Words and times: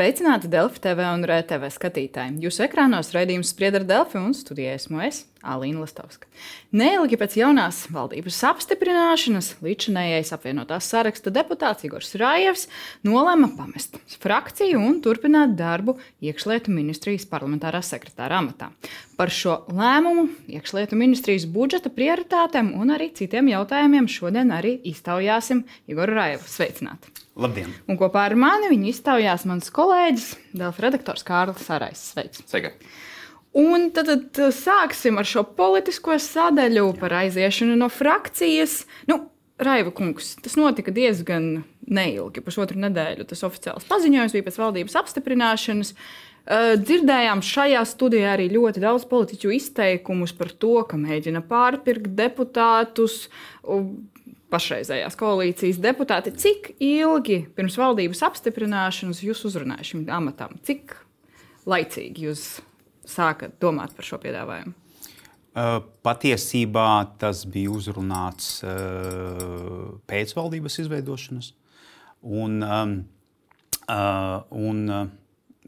Sveicināti 0.00 0.48
Delfi 0.48 0.80
TV 0.80 1.04
un 1.12 1.26
RTV 1.28 1.68
skatītāji. 1.74 2.38
Jūsu 2.40 2.62
ekrānos 2.64 3.10
raidījums 3.12 3.50
sprieda 3.52 3.82
ar 3.82 3.84
Delfi 3.84 4.16
un 4.16 4.30
studijā 4.32 4.72
esmu 4.78 5.02
es, 5.04 5.18
Alīna 5.44 5.82
Lastovska. 5.82 6.24
Neilgi 6.72 7.18
pēc 7.20 7.36
jaunās 7.36 7.82
valdības 7.92 8.38
apstiprināšanas 8.48 9.50
līdzinējais 9.60 10.32
apvienotās 10.32 10.88
saraksta 10.88 11.28
deputāts 11.36 11.84
Igors 11.84 12.16
Rājevs 12.16 12.64
nolēma 13.04 13.52
pamest 13.58 14.00
frakciju 14.24 14.80
un 14.80 15.02
turpināt 15.04 15.52
darbu 15.60 15.98
iekšlietu 16.24 16.72
ministrijas 16.72 17.28
parlamentārā 17.28 17.84
sekretāra 17.84 18.40
amatā. 18.40 18.72
Par 19.20 19.28
šo 19.28 19.66
lēmumu, 19.68 20.30
iekšlietu 20.48 20.96
ministrijas 20.96 21.44
budžeta 21.44 21.92
prioritātēm 21.92 22.72
un 22.72 22.96
arī 22.96 23.12
citiem 23.20 23.52
jautājumiem 23.52 24.08
šodien 24.08 24.56
arī 24.62 24.78
iztaujāsim 24.94 25.66
Igoru 25.92 26.16
Rajevu. 26.22 26.48
Sveicināti! 26.48 27.20
Labdien! 27.40 27.70
Un 27.88 27.96
kopā 27.96 28.26
ar 28.28 28.34
mani 28.36 28.68
viņu 28.68 28.90
iztaujās 28.90 29.46
mans 29.48 29.70
kolēģis, 29.72 30.26
Delfa 30.60 30.84
redaktors 30.84 31.24
Kārlis 31.24 31.64
Sarais. 31.64 32.02
Sveiks! 32.12 32.42
Sveika. 32.50 32.74
Un 33.56 33.88
tad, 33.96 34.10
tad 34.36 34.52
sāksim 34.54 35.16
ar 35.18 35.26
šo 35.26 35.46
politisko 35.56 36.18
sadaļu 36.20 36.90
par 37.00 37.16
aiziešanu 37.22 37.78
no 37.80 37.88
frakcijas. 37.90 38.82
Nu, 39.08 39.22
Raiva 39.60 39.92
kungs, 39.92 40.34
tas 40.40 40.54
notika 40.56 40.92
diezgan 40.94 41.62
neilgi, 41.88 42.44
pusotru 42.44 42.80
nedēļu. 42.80 43.26
Tas 43.32 43.44
oficiāls 43.48 43.88
paziņojums 43.88 44.36
bija 44.36 44.46
pēc 44.46 44.60
valdības 44.60 45.00
apstiprināšanas. 45.00 45.94
Dzirdējām 46.84 47.42
šajā 47.44 47.82
studijā 47.88 48.36
arī 48.36 48.48
ļoti 48.52 48.84
daudz 48.84 49.04
politiķu 49.08 49.52
izteikumus 49.56 50.32
par 50.36 50.52
to, 50.60 50.76
ka 50.88 51.00
mēģina 51.00 51.42
pārpirkt 51.48 52.12
deputātus, 52.16 53.26
pašreizējās 54.50 55.16
koalīcijas 55.18 55.78
deputāti, 55.82 56.32
cik 56.36 56.74
ilgi 56.82 57.42
pirms 57.56 57.78
valdības 57.80 58.22
apstiprināšanas 58.28 59.22
jūs 59.24 59.44
uzrunājat 59.48 59.92
šim 59.92 60.04
amatam? 60.12 60.56
Cik 60.66 60.96
laicīgi 61.70 62.28
jūs 62.28 62.44
sākat 63.08 63.56
domāt 63.62 63.94
par 63.96 64.06
šo 64.06 64.20
piedāvājumu? 64.22 64.74
Patiesībā 66.06 66.88
tas 67.18 67.42
bija 67.50 67.72
uzrunāts 67.74 68.60
pēc 70.10 70.34
valdības 70.36 70.78
izveidošanas. 70.84 71.52
Un, 72.22 72.60
un, 73.90 74.84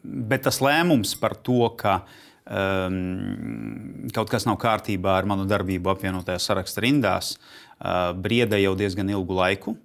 bet 0.02 0.44
tas 0.46 0.60
lēmums 0.62 1.16
par 1.18 1.34
to, 1.42 1.64
ka 1.80 1.96
um, 2.02 2.20
kaut 2.46 4.30
kas 4.32 4.46
nav 4.48 4.58
kārtībā 4.62 5.14
ar 5.20 5.28
manu 5.30 5.46
darbību 5.46 5.92
apvienotajā 5.92 6.40
saraksta 6.42 6.82
rindās, 6.82 7.36
uh, 7.78 8.10
brieda 8.18 8.58
jau 8.58 8.74
diezgan 8.78 9.12
ilgu 9.14 9.36
laiku. 9.38 9.76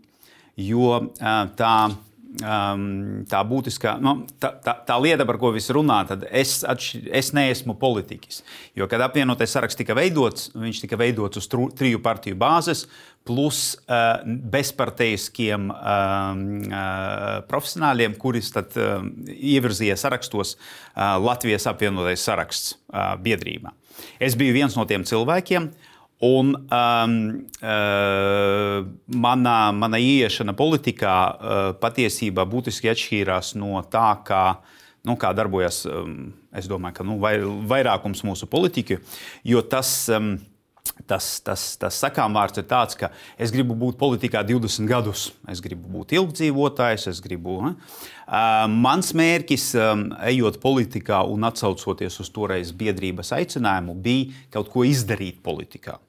Jo 0.57 0.95
uh, 0.97 1.43
tā 1.59 1.75
um, 2.41 2.85
tā 3.29 3.41
būtiskā 3.47 3.97
nu, 4.03 4.13
tā, 4.41 4.51
tā, 4.63 4.73
tā 4.87 4.97
lieta, 5.01 5.25
par 5.27 5.39
ko 5.41 5.51
visi 5.55 5.73
runā, 5.75 5.99
tad 6.09 6.25
es, 6.29 6.59
atš, 6.67 6.89
es 7.15 7.31
neesmu 7.35 7.77
politiķis. 7.79 8.41
Jo, 8.77 8.87
kad 8.91 9.03
apvienotais 9.05 9.53
saraksts 9.55 9.79
tika 9.79 9.95
veidots, 9.97 10.51
viņš 10.55 10.83
tika 10.83 10.99
veidots 10.99 11.41
uz 11.41 11.49
tru, 11.51 11.67
triju 11.77 12.01
partiju 12.03 12.39
bāzes, 12.39 12.85
plus 13.27 13.75
uh, 13.89 14.21
bezparteiskiem 14.53 15.67
um, 15.67 16.45
uh, 16.69 17.41
profesionāļiem, 17.49 18.15
kurus 18.21 18.53
tad 18.55 18.77
uh, 18.79 19.01
ievirzīja 19.27 19.97
sarakstos 19.99 20.55
uh, 20.55 21.17
Latvijas 21.19 21.67
apvienotais 21.67 22.23
saraksts 22.23 22.77
uh, 22.87 23.17
biedrībā. 23.19 23.75
Es 24.23 24.37
biju 24.39 24.55
viens 24.55 24.77
no 24.77 24.87
tiem 24.87 25.03
cilvēkiem. 25.07 25.67
Uh, 25.67 25.93
Un 26.19 26.55
um, 26.55 27.45
uh, 27.61 28.85
mana, 29.05 29.55
mana 29.71 29.99
ieiešana 30.01 30.55
politikā 30.57 31.13
uh, 31.13 31.59
patiesībā 31.77 32.41
būtiski 32.49 32.89
atšķīrās 32.89 33.51
no 33.61 33.77
tā, 33.85 34.15
kā, 34.25 34.41
nu, 35.05 35.13
kā 35.21 35.29
darbojas 35.37 35.83
um, 35.85 36.31
domāju, 36.65 36.95
ka, 36.97 37.05
nu, 37.05 37.19
vai, 37.21 37.35
vairākums 37.69 38.25
mūsu 38.25 38.49
politiķu. 38.49 38.97
Jo 39.45 39.61
tas, 39.61 39.91
um, 40.09 40.39
tas, 41.05 41.27
tas, 41.45 41.67
tas 41.77 42.01
sakām 42.01 42.33
vārds 42.33 42.57
ir 42.57 42.65
tāds, 42.65 42.97
ka 42.97 43.11
es 43.37 43.53
gribu 43.53 43.77
būt 43.77 44.01
politikā 44.01 44.41
20 44.41 44.89
gadus, 44.89 45.27
es 45.53 45.61
gribu 45.61 45.85
būt 45.99 46.17
ilgdzīvotājs, 46.17 47.11
es 47.13 47.21
gribu. 47.21 47.59
Ne? 47.61 47.75
Uh, 48.25 48.65
mans 48.73 49.13
mērķis, 49.13 49.69
um, 49.85 50.07
ejot 50.33 50.57
politikā 50.65 51.21
un 51.29 51.45
atsaucoties 51.45 52.17
uz 52.25 52.33
toreiz 52.33 52.73
biedrības 52.73 53.35
aicinājumu, 53.37 53.99
bija 54.01 54.49
kaut 54.57 54.73
ko 54.73 54.89
izdarīt 54.89 55.45
politikā. 55.45 55.99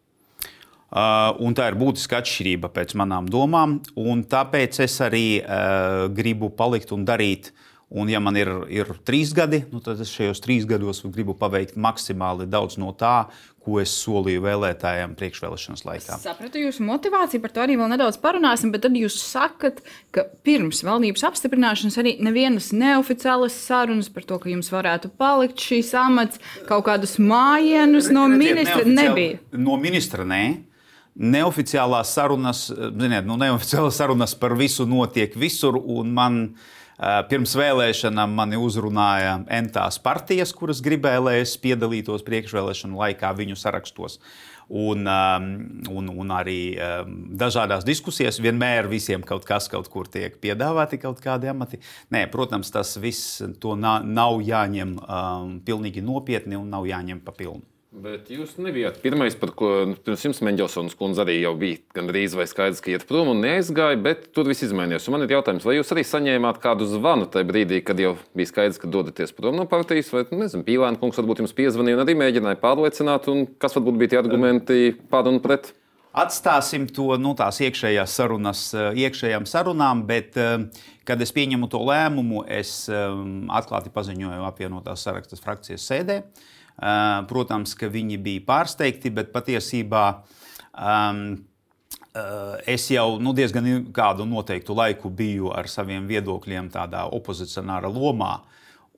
Uh, 0.88 1.52
tā 1.52 1.66
ir 1.68 1.76
būtiska 1.76 2.22
atšķirība 2.22 2.70
pēc 2.72 2.94
manām 2.96 3.26
domām. 3.28 3.78
Tāpēc 3.94 4.80
es 4.86 4.94
arī 5.04 5.40
uh, 5.42 6.06
gribu 6.08 6.48
palikt 6.48 6.94
un 6.96 7.04
darīt. 7.08 7.52
Un, 7.88 8.08
ja 8.12 8.20
man 8.20 8.36
ir, 8.36 8.48
ir 8.68 8.88
trīs 9.08 9.30
gadi, 9.32 9.62
nu, 9.72 9.80
tad 9.80 10.00
es 10.04 10.10
šajos 10.12 10.42
trīs 10.44 10.66
gados 10.68 11.00
gribu 11.08 11.32
paveikt 11.36 11.76
maksimāli 11.80 12.44
daudz 12.44 12.76
no 12.76 12.90
tā, 12.92 13.30
ko 13.64 13.78
es 13.80 13.92
solīju 14.02 14.42
vēlētājiem 14.44 15.14
priekšvēlēšanas 15.16 15.84
laikā. 15.86 16.18
Es 16.18 16.26
sapratu 16.28 16.60
jūsu 16.60 16.84
motivāciju, 16.84 17.40
par 17.44 17.52
to 17.52 17.64
arī 17.64 17.78
vēl 17.80 17.88
nedaudz 17.92 18.20
parunāsim. 18.20 18.72
Bet 18.72 18.84
tad 18.84 18.96
jūs 18.96 19.16
sakat, 19.20 19.80
ka 20.12 20.26
pirms 20.44 20.82
valdības 20.84 21.24
apstiprināšanas 21.30 21.96
arī 22.00 22.14
nevienas 22.24 22.70
neoficiālas 22.76 23.56
sarunas 23.56 24.12
par 24.12 24.28
to, 24.28 24.40
ka 24.40 24.52
jums 24.52 24.68
varētu 24.72 25.12
palikt 25.20 25.64
šīs 25.64 25.92
amats, 25.96 26.40
kaut 26.68 26.84
kādus 26.88 27.16
mājienus 27.20 28.12
no 28.12 28.28
ministra 28.32 28.84
nebija. 28.84 29.40
No 29.56 29.80
ministra 29.80 30.28
nē. 30.28 30.67
Neoficiālās 31.18 32.12
sarunas, 32.14 32.68
ziniet, 32.70 33.24
nu, 33.26 33.34
neoficiālās 33.40 33.96
sarunas 33.98 34.36
par 34.38 34.54
visu 34.58 34.86
notiek 34.86 35.32
visur. 35.34 35.80
Man 36.06 36.44
pirms 37.30 37.54
vēlēšanām 37.58 38.36
mani 38.38 38.58
uzrunāja 38.58 39.40
entās 39.54 39.98
partijas, 40.02 40.52
kuras 40.54 40.82
gribēja, 40.82 41.22
lai 41.22 41.34
es 41.42 41.56
piedalītos 41.58 42.22
priekšvēlēšanu 42.26 42.98
laikā 43.02 43.32
viņu 43.38 43.58
sarakstos. 43.58 44.18
Un, 44.68 45.06
un, 45.08 46.10
un 46.12 46.32
arī 46.36 46.76
dažādās 47.40 47.86
diskusijās 47.88 48.36
vienmēr 48.44 48.90
visiem 48.90 49.24
kaut 49.24 49.46
kas 49.48 49.70
kaut 49.72 49.88
kur 49.88 50.10
tiek 50.12 50.36
piedāvāti, 50.42 51.00
kaut 51.00 51.22
kādi 51.24 51.48
amati. 51.48 51.80
Nē, 52.12 52.26
protams, 52.30 52.70
tas 52.74 52.92
viss 53.00 53.40
nav 53.64 54.38
jāņem 54.44 54.94
um, 55.00 55.58
pilnīgi 55.64 56.04
nopietni 56.04 56.60
un 56.60 56.68
nav 56.74 56.86
jāņem 56.90 57.24
pa 57.24 57.32
pilnu. 57.32 57.64
Bet 57.98 58.28
jūs 58.30 58.52
nebijāt 58.62 59.00
pirmais, 59.02 59.34
par 59.34 59.50
ko 59.58 59.68
nu, 59.90 59.96
pirms 60.06 60.22
jums 60.22 60.38
Mendelsons 60.46 60.94
kundze 60.98 61.24
arī 61.24 61.40
bija 61.58 61.80
gandrīz 61.96 62.36
vai 62.38 62.44
skaidrs, 62.46 62.82
ka 62.84 62.92
iet 62.92 63.06
prom 63.08 63.32
un 63.32 63.40
neaizgāja, 63.42 63.98
bet 64.02 64.28
tur 64.36 64.46
viss 64.46 64.62
izmainījās. 64.62 65.08
Un 65.08 65.16
man 65.16 65.24
ir 65.24 65.32
jautājums, 65.34 65.64
vai 65.66 65.74
jūs 65.74 65.90
arī 65.94 66.04
saņēmāt 66.06 66.60
kādu 66.62 66.86
zvanu 66.86 67.26
tajā 67.26 67.48
brīdī, 67.48 67.80
kad 67.82 67.98
jau 67.98 68.12
bija 68.38 68.52
skaidrs, 68.52 68.78
ka 68.78 68.90
dodaties 68.92 69.34
prom 69.34 69.58
no 69.58 69.66
partijas, 69.70 70.12
vai 70.14 70.22
nezinu, 70.30 70.62
Pīlēna 70.68 71.00
kungs 71.00 71.18
varbūt 71.18 71.42
jums 71.42 71.56
piezvanīja 71.58 71.98
un 71.98 72.02
arī 72.04 72.14
mēģināja 72.20 72.60
pārliecināt, 72.62 73.26
un 73.32 73.48
kas 73.58 73.74
varbūt 73.74 73.98
bija 73.98 74.12
tie 74.12 74.20
argumenti 74.20 74.92
pār 75.10 75.30
un 75.32 75.40
pret? 75.42 75.72
Atstāsim 76.18 76.86
to 76.94 77.16
nu, 77.18 77.32
tās 77.38 77.58
iekšējās 77.66 78.14
sarunas, 78.20 78.62
iekšējām 78.74 79.46
sarunām, 79.46 80.04
bet, 80.06 80.38
kad 81.06 81.26
es 81.26 81.34
pieņemu 81.34 81.66
to 81.72 81.82
lēmumu, 81.90 82.46
es 82.46 82.84
atklāti 82.90 83.90
paziņoju 83.94 84.46
apvienotās 84.46 85.02
sarakstas 85.06 85.42
frakcijas 85.42 85.88
sēdē. 85.90 86.22
Eh, 86.22 86.56
protams, 86.78 87.74
ka 87.78 87.90
viņi 87.90 88.18
bija 88.22 88.44
pārsteigti, 88.46 89.10
bet 89.14 89.32
patiesībā 89.34 90.04
um, 90.78 91.22
es 92.66 92.86
jau 92.90 93.18
nu, 93.22 93.34
diezgan 93.36 93.66
kādu 93.94 94.26
noteiktu 94.28 94.76
laiku 94.76 95.10
biju 95.10 95.52
ar 95.54 95.68
saviem 95.70 96.06
viedokļiem 96.08 96.70
tādā 96.74 97.06
opozicionāra 97.14 97.90
lomā. 97.92 98.38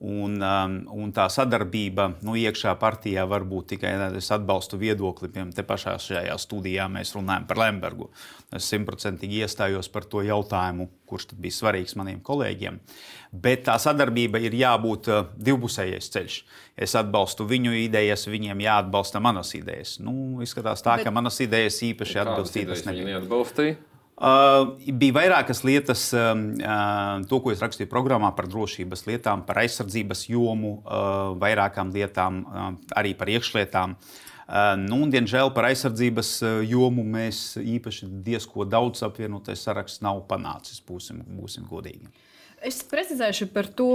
Un, 0.00 0.38
um, 0.40 0.76
un 0.96 1.10
tā 1.12 1.26
sadarbība 1.28 2.06
nu, 2.24 2.32
iekšā 2.40 2.72
partijā 2.80 3.26
var 3.28 3.44
būt 3.44 3.74
tikai 3.74 3.90
es 4.16 4.30
atbalstu 4.32 4.78
viedokli. 4.80 5.28
Piemēram, 5.28 5.50
te 5.52 5.64
pašā 5.68 5.98
šajā 6.00 6.38
studijā 6.40 6.86
mēs 6.88 7.12
runājam 7.12 7.44
par 7.50 7.60
Lembergu. 7.60 8.08
Es 8.56 8.70
simtprocentīgi 8.72 9.42
iestājos 9.44 9.92
par 9.92 10.08
to 10.08 10.24
jautājumu, 10.24 10.88
kurš 11.04 11.34
bija 11.36 11.58
svarīgs 11.58 11.98
maniem 12.00 12.22
kolēģiem. 12.24 12.80
Bet 13.30 13.62
tā 13.68 13.76
sadarbība 13.78 14.40
ir 14.42 14.56
jābūt 14.58 15.08
uh, 15.10 15.28
divpusējais 15.38 16.08
ceļš. 16.10 16.38
Es 16.74 16.96
atbalstu 16.98 17.44
viņu 17.46 17.76
idejas, 17.78 18.26
viņiem 18.26 18.64
jāatbalsta 18.64 19.20
manas 19.22 19.52
idejas. 19.54 20.00
Nu, 20.02 20.40
izskatās 20.42 20.82
tā, 20.82 20.96
Bet... 20.98 21.06
ka 21.06 21.12
manas 21.14 21.38
idejas 21.44 21.78
īpaši 21.86 22.18
atbalstītas 22.24 22.82
nebija. 22.88 23.20
Uh, 24.20 24.74
bija 25.00 25.14
vairākas 25.16 25.62
lietas, 25.64 26.02
uh, 26.12 26.34
to, 27.30 27.38
ko 27.40 27.54
es 27.54 27.62
rakstīju 27.62 27.88
programmā 27.88 28.32
par 28.36 28.50
drošības 28.50 29.06
lietām, 29.06 29.46
par 29.46 29.62
aizsardzības 29.62 30.26
jomu, 30.28 30.74
uh, 30.82 31.30
vairākām 31.40 31.94
lietām, 31.94 32.42
uh, 32.44 32.66
arī 33.00 33.14
par 33.16 33.30
iekšlietām. 33.32 33.94
Uh, 33.94 34.74
nu, 34.82 34.98
un, 35.06 35.14
diemžēl 35.14 35.54
par 35.56 35.70
aizsardzības 35.70 36.34
jomu 36.66 37.06
mēs 37.06 37.54
īpaši 37.62 38.10
diezko 38.26 38.66
daudz 38.68 39.06
apvienotais 39.06 39.62
saraksts 39.64 40.02
nav 40.04 40.20
panācis, 40.28 40.82
būsim, 40.84 41.22
būsim 41.38 41.70
godīgi. 41.70 42.10
Es 42.60 42.82
precizēšu 42.84 43.46
par 43.54 43.64
to, 43.72 43.88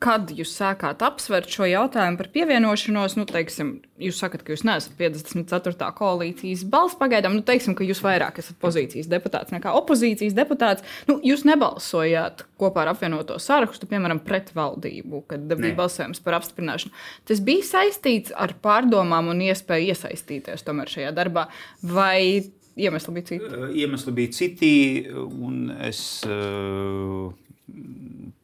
kad 0.00 0.30
jūs 0.32 0.54
sākāt 0.56 1.02
apsvērt 1.04 1.50
šo 1.52 1.66
jautājumu 1.68 2.16
par 2.16 2.28
pievienošanos. 2.32 3.18
Nu, 3.18 3.26
teiksim, 3.28 3.74
jūs 4.00 4.16
sakat, 4.22 4.40
ka 4.46 4.54
jūs 4.54 4.62
neesat 4.64 4.94
54. 4.96 5.90
koalīcijas 5.98 6.62
balss 6.72 6.96
pagaidām. 6.96 7.36
Nu, 7.36 7.44
teiksim, 7.44 7.76
ka 7.76 7.84
jūs 7.84 8.00
vairāk 8.04 8.40
esat 8.40 8.56
pozīcijas 8.64 9.10
deputāts 9.12 9.52
nekā 9.52 9.74
opozīcijas 9.76 10.32
deputāts. 10.38 10.86
Nu, 11.10 11.18
jūs 11.20 11.44
nebalsojāt 11.48 12.46
kopā 12.62 12.86
ar 12.86 12.94
apvienoto 12.94 13.36
sarakstu, 13.42 13.90
piemēram, 13.90 14.22
pret 14.24 14.54
valdību, 14.56 15.22
kad 15.28 15.44
bija 15.52 15.76
balsojums 15.76 16.24
par 16.24 16.38
apstiprināšanu. 16.40 16.96
Tas 17.28 17.44
bija 17.44 17.68
saistīts 17.74 18.32
ar 18.32 18.56
pārdomām 18.64 19.28
un 19.34 19.44
iespēju 19.50 19.92
iesaistīties 19.92 20.64
tomēr 20.64 20.96
šajā 20.96 21.12
darbā. 21.20 21.50
Vai 21.84 22.40
iemesli 22.72 23.18
bija 23.20 23.34
citi? 23.34 23.54
Iemesli 23.84 24.16
bija 24.16 24.36
citi, 24.40 24.74
un 25.12 25.66
es. 25.92 26.22
Uh 26.24 27.36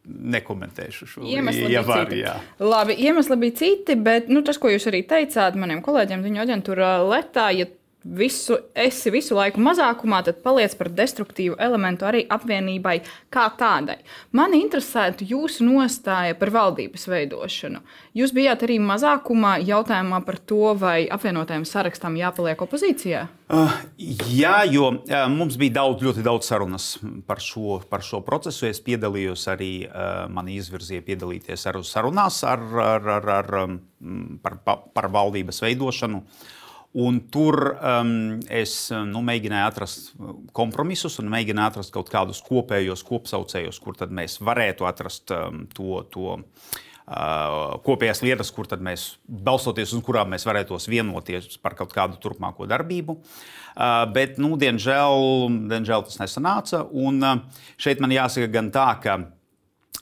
nekomentēšu 0.09 1.09
šo 1.09 1.25
iemeslu. 1.29 1.69
Ja 1.73 1.83
var, 1.87 2.11
jā. 2.15 2.35
Labi, 2.63 2.97
iemesli 3.05 3.37
bija 3.41 3.59
citi, 3.61 3.97
bet 4.01 4.31
nu, 4.33 4.43
tas, 4.47 4.59
ko 4.61 4.71
jūs 4.73 4.89
arī 4.91 5.03
teicāt 5.09 5.59
maniem 5.61 5.83
kolēģiem, 5.85 6.25
ziņu 6.27 6.43
aģentūrā 6.45 6.93
Letā, 7.09 7.49
ja 7.57 7.69
visu, 8.17 8.57
esi 8.75 9.11
visu 9.13 9.37
laiku 9.37 9.61
mazākumā, 9.63 10.21
tad 10.27 10.41
paliec 10.45 10.75
par 10.79 10.91
destruktīvu 10.95 11.59
elementu 11.61 12.07
arī 12.09 12.25
apvienībai 12.31 12.97
kā 13.33 13.47
tādai. 13.59 13.99
Mani 14.37 14.63
interesētu 14.65 15.27
jūsu 15.29 15.67
nostāja 15.67 16.37
par 16.39 16.53
valdības 16.55 17.09
veidošanu. 17.11 17.83
Jūs 18.19 18.35
bijāt 18.37 18.65
arī 18.67 18.79
mazākumā 18.83 19.59
jautājumā 19.67 20.23
par 20.27 20.41
to, 20.41 20.75
vai 20.79 21.07
apvienotajam 21.13 21.67
sarakstam 21.69 22.19
jāpaliek 22.19 22.61
opozīcijā? 22.65 23.27
Uh, 23.49 23.73
jā, 23.99 24.57
jo 24.69 24.91
uh, 24.93 25.23
mums 25.33 25.57
bija 25.61 25.79
daudz, 25.79 26.05
ļoti 26.05 26.25
daudz 26.25 26.51
sarunas 26.51 26.91
par 27.29 27.41
šo, 27.41 27.79
par 27.89 28.05
šo 28.05 28.21
procesu. 28.27 28.67
Es 28.69 28.83
piedalījos 28.85 29.47
arī, 29.53 29.73
uh, 29.89 30.27
man 30.33 30.51
izvirzīja 30.53 31.07
piedalīties 31.07 31.65
ar 31.71 31.81
sarunās 31.87 32.43
ar, 32.49 32.63
ar, 32.85 33.11
ar, 33.19 33.33
ar, 33.39 33.59
um, 33.65 33.81
par, 34.45 34.61
par 34.67 35.11
valdības 35.15 35.65
veidošanu. 35.65 36.21
Uh, 36.21 36.55
Un 36.99 37.21
tur 37.31 37.61
um, 37.77 38.13
es 38.51 38.89
nu, 38.91 39.21
mēģināju 39.23 39.71
atrast 39.71 40.13
kompromisus 40.57 41.21
un 41.23 41.29
mēģināju 41.31 41.73
atrast 41.73 41.95
kaut 41.95 42.11
kādus 42.11 42.41
kopējos 42.43 43.05
kopsaucējus, 43.07 43.79
kur 43.85 43.99
mēs 44.11 44.41
varētu 44.43 44.89
atrast 44.89 45.35
um, 45.37 45.67
to. 45.75 46.03
to 46.11 46.39
uh, 47.09 47.79
kopējās 47.87 48.23
lietas, 48.25 48.51
kur 48.53 48.69
mēs 48.85 49.07
balstoties 49.25 49.95
uz 49.97 50.03
kurām 50.05 50.33
mēs 50.35 50.47
varētu 50.49 50.77
vienoties 50.91 51.57
par 51.63 51.77
kaut 51.79 51.95
kādu 51.95 52.19
turpmāko 52.21 52.69
darbību. 52.69 53.19
Uh, 53.79 54.05
bet, 54.13 54.37
nu, 54.43 54.57
diemžēl, 54.61 55.49
diemžēl 55.71 56.07
tas 56.09 56.19
nesanāca. 56.21 56.83
Un 56.91 57.23
uh, 57.23 57.65
šeit 57.81 58.03
man 58.03 58.13
jāsaka 58.13 58.51
gan 58.59 58.73
tā, 58.75 58.89
ka 59.03 59.21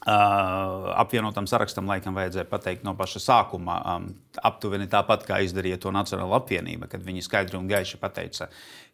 Uh, 0.07 0.85
apvienotam 0.95 1.49
sarakstam 1.51 1.89
laikam 1.91 2.15
vajadzēja 2.15 2.47
pateikt 2.47 2.85
no 2.87 2.93
paša 2.95 3.19
sākuma, 3.19 3.73
um, 3.91 4.05
aptuveni 4.39 4.85
tāpat 4.87 5.25
kā 5.27 5.41
izdarīja 5.43 5.81
to 5.83 5.91
Nacionāla 5.91 6.39
apvienība, 6.39 6.87
kad 6.87 7.03
viņi 7.03 7.25
skaidri 7.25 7.59
un 7.59 7.67
gaiši 7.67 7.99
pateica, 7.99 8.47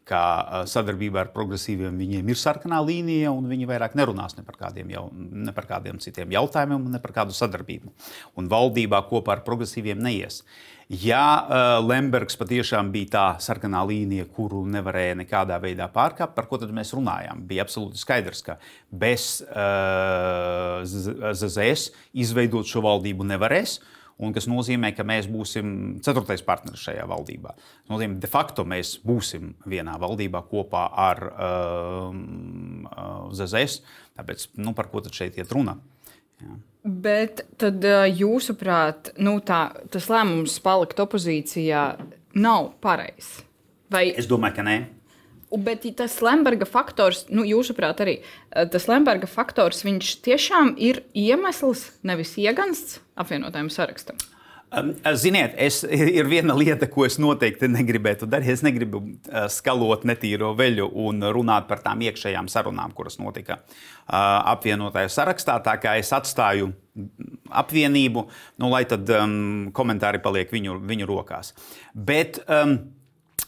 ka 0.07 0.21
uh, 0.41 0.65
sadarbībā 0.69 1.23
ar 1.23 1.31
progresīviem 1.35 1.97
viņiem 1.99 2.29
ir 2.33 2.39
sarkanā 2.39 2.81
līnija, 2.83 3.31
un 3.31 3.47
viņi 3.51 3.69
vairāk 3.69 3.97
nerunās 3.99 4.37
ne 4.37 4.45
par 4.47 4.59
kādiem, 4.59 4.91
jau, 4.95 5.07
ne 5.13 5.55
par 5.55 5.69
kādiem 5.69 6.01
citiem 6.03 6.35
jautājumiem, 6.35 6.91
ne 6.93 7.01
par 7.03 7.15
kādu 7.21 7.35
sadarbību. 7.37 7.93
Un 8.39 8.51
valdībā 8.51 9.03
kopā 9.09 9.37
ar 9.37 9.45
progresīviem 9.47 10.01
neies. 10.03 10.43
Uh, 10.43 10.73
Ja 10.89 11.23
uh, 11.39 11.87
Lembergs 11.87 12.35
patiešām 12.37 12.89
bija 12.91 13.09
tā 13.13 13.23
sarkanā 13.41 13.81
līnija, 13.87 14.27
kuru 14.35 14.63
nevarēja 14.69 15.15
nekādā 15.21 15.57
veidā 15.63 15.87
pārkāpt, 15.91 16.35
par 16.35 16.47
ko 16.49 16.59
tad 16.59 16.73
mēs 16.75 16.91
runājām? 16.93 17.45
Bija 17.47 17.63
absolūti 17.63 18.01
skaidrs, 18.01 18.43
ka 18.43 18.57
bez 18.91 19.39
uh, 19.47 20.83
ZZS 20.83 21.89
izveidot 22.25 22.67
šo 22.67 22.83
valdību 22.85 23.25
nevarēs. 23.31 23.79
Un 24.21 24.33
kas 24.35 24.45
nozīmē, 24.49 24.91
ka 24.93 25.05
mēs 25.07 25.25
būsim 25.31 25.97
ceturtais 26.05 26.43
partneris 26.45 26.83
šajā 26.85 27.05
valdībā. 27.09 27.55
Tas 27.57 27.89
nozīmē, 27.89 28.19
de 28.21 28.29
facto 28.29 28.65
mēs 28.67 28.95
būsim 29.05 29.55
vienā 29.69 29.95
valdībā 30.01 30.43
kopā 30.51 30.85
ar 31.05 31.23
uh, 31.31 32.13
uh, 32.13 33.31
ZZS. 33.33 33.81
Tāpēc 34.19 34.47
nu, 34.61 34.75
par 34.77 34.91
ko 34.91 35.01
tad 35.01 35.17
šeit 35.17 35.39
iet 35.41 35.53
runa? 35.55 35.79
Jā. 36.43 36.57
Bet 36.83 37.45
tad, 37.57 37.85
jūsuprāt, 38.11 39.13
nu 39.23 39.37
tā, 39.45 39.65
tas 39.91 40.09
lēmums 40.11 40.57
palikt 40.61 40.99
opozīcijā 40.99 41.83
nav 42.35 42.73
pareizs? 42.83 43.39
Vai... 43.93 44.09
Es 44.19 44.27
domāju, 44.29 44.57
ka 44.59 44.65
nē. 44.67 44.75
Bet 45.63 45.85
tas 45.97 46.17
Lemberga 46.25 46.65
faktors, 46.65 47.27
nu, 47.29 47.45
jūsuprāt, 47.45 48.01
arī 48.01 48.17
tas 48.73 48.87
Lemberga 48.89 49.29
faktors, 49.29 49.83
viņš 49.85 50.13
tiešām 50.25 50.73
ir 50.81 51.03
iemesls, 51.13 51.91
nevis 52.05 52.33
iegansts 52.41 53.02
apvienotajam 53.19 53.69
sarakstam. 53.73 54.21
Ziniet, 55.13 55.53
es, 55.61 55.83
ir 56.17 56.27
viena 56.29 56.55
lieta, 56.57 56.87
ko 56.89 57.05
es 57.05 57.19
noteikti 57.21 57.69
negribētu 57.69 58.27
darīt. 58.29 58.55
Es 58.55 58.63
negribu 58.65 59.03
skalot 59.53 60.05
netīro 60.09 60.53
veļu 60.57 60.87
un 61.05 61.21
runāt 61.35 61.67
par 61.69 61.83
tām 61.85 62.01
iekšējām 62.07 62.49
sarunām, 62.51 62.95
kuras 62.97 63.19
notika 63.21 63.59
apvienotajā 64.07 65.11
sarakstā. 65.13 65.59
Tā 65.65 65.77
kā 65.81 65.97
es 66.01 66.09
atstāju 66.15 66.71
apvienību, 67.53 68.25
nu, 68.61 68.69
lai 68.73 68.83
tad 68.89 69.09
um, 69.13 69.69
komentāri 69.73 70.21
paliek 70.23 70.51
viņu, 70.53 70.79
viņu 70.89 71.09
rokās. 71.09 71.53
Bet 71.93 72.41
um, 72.47 72.77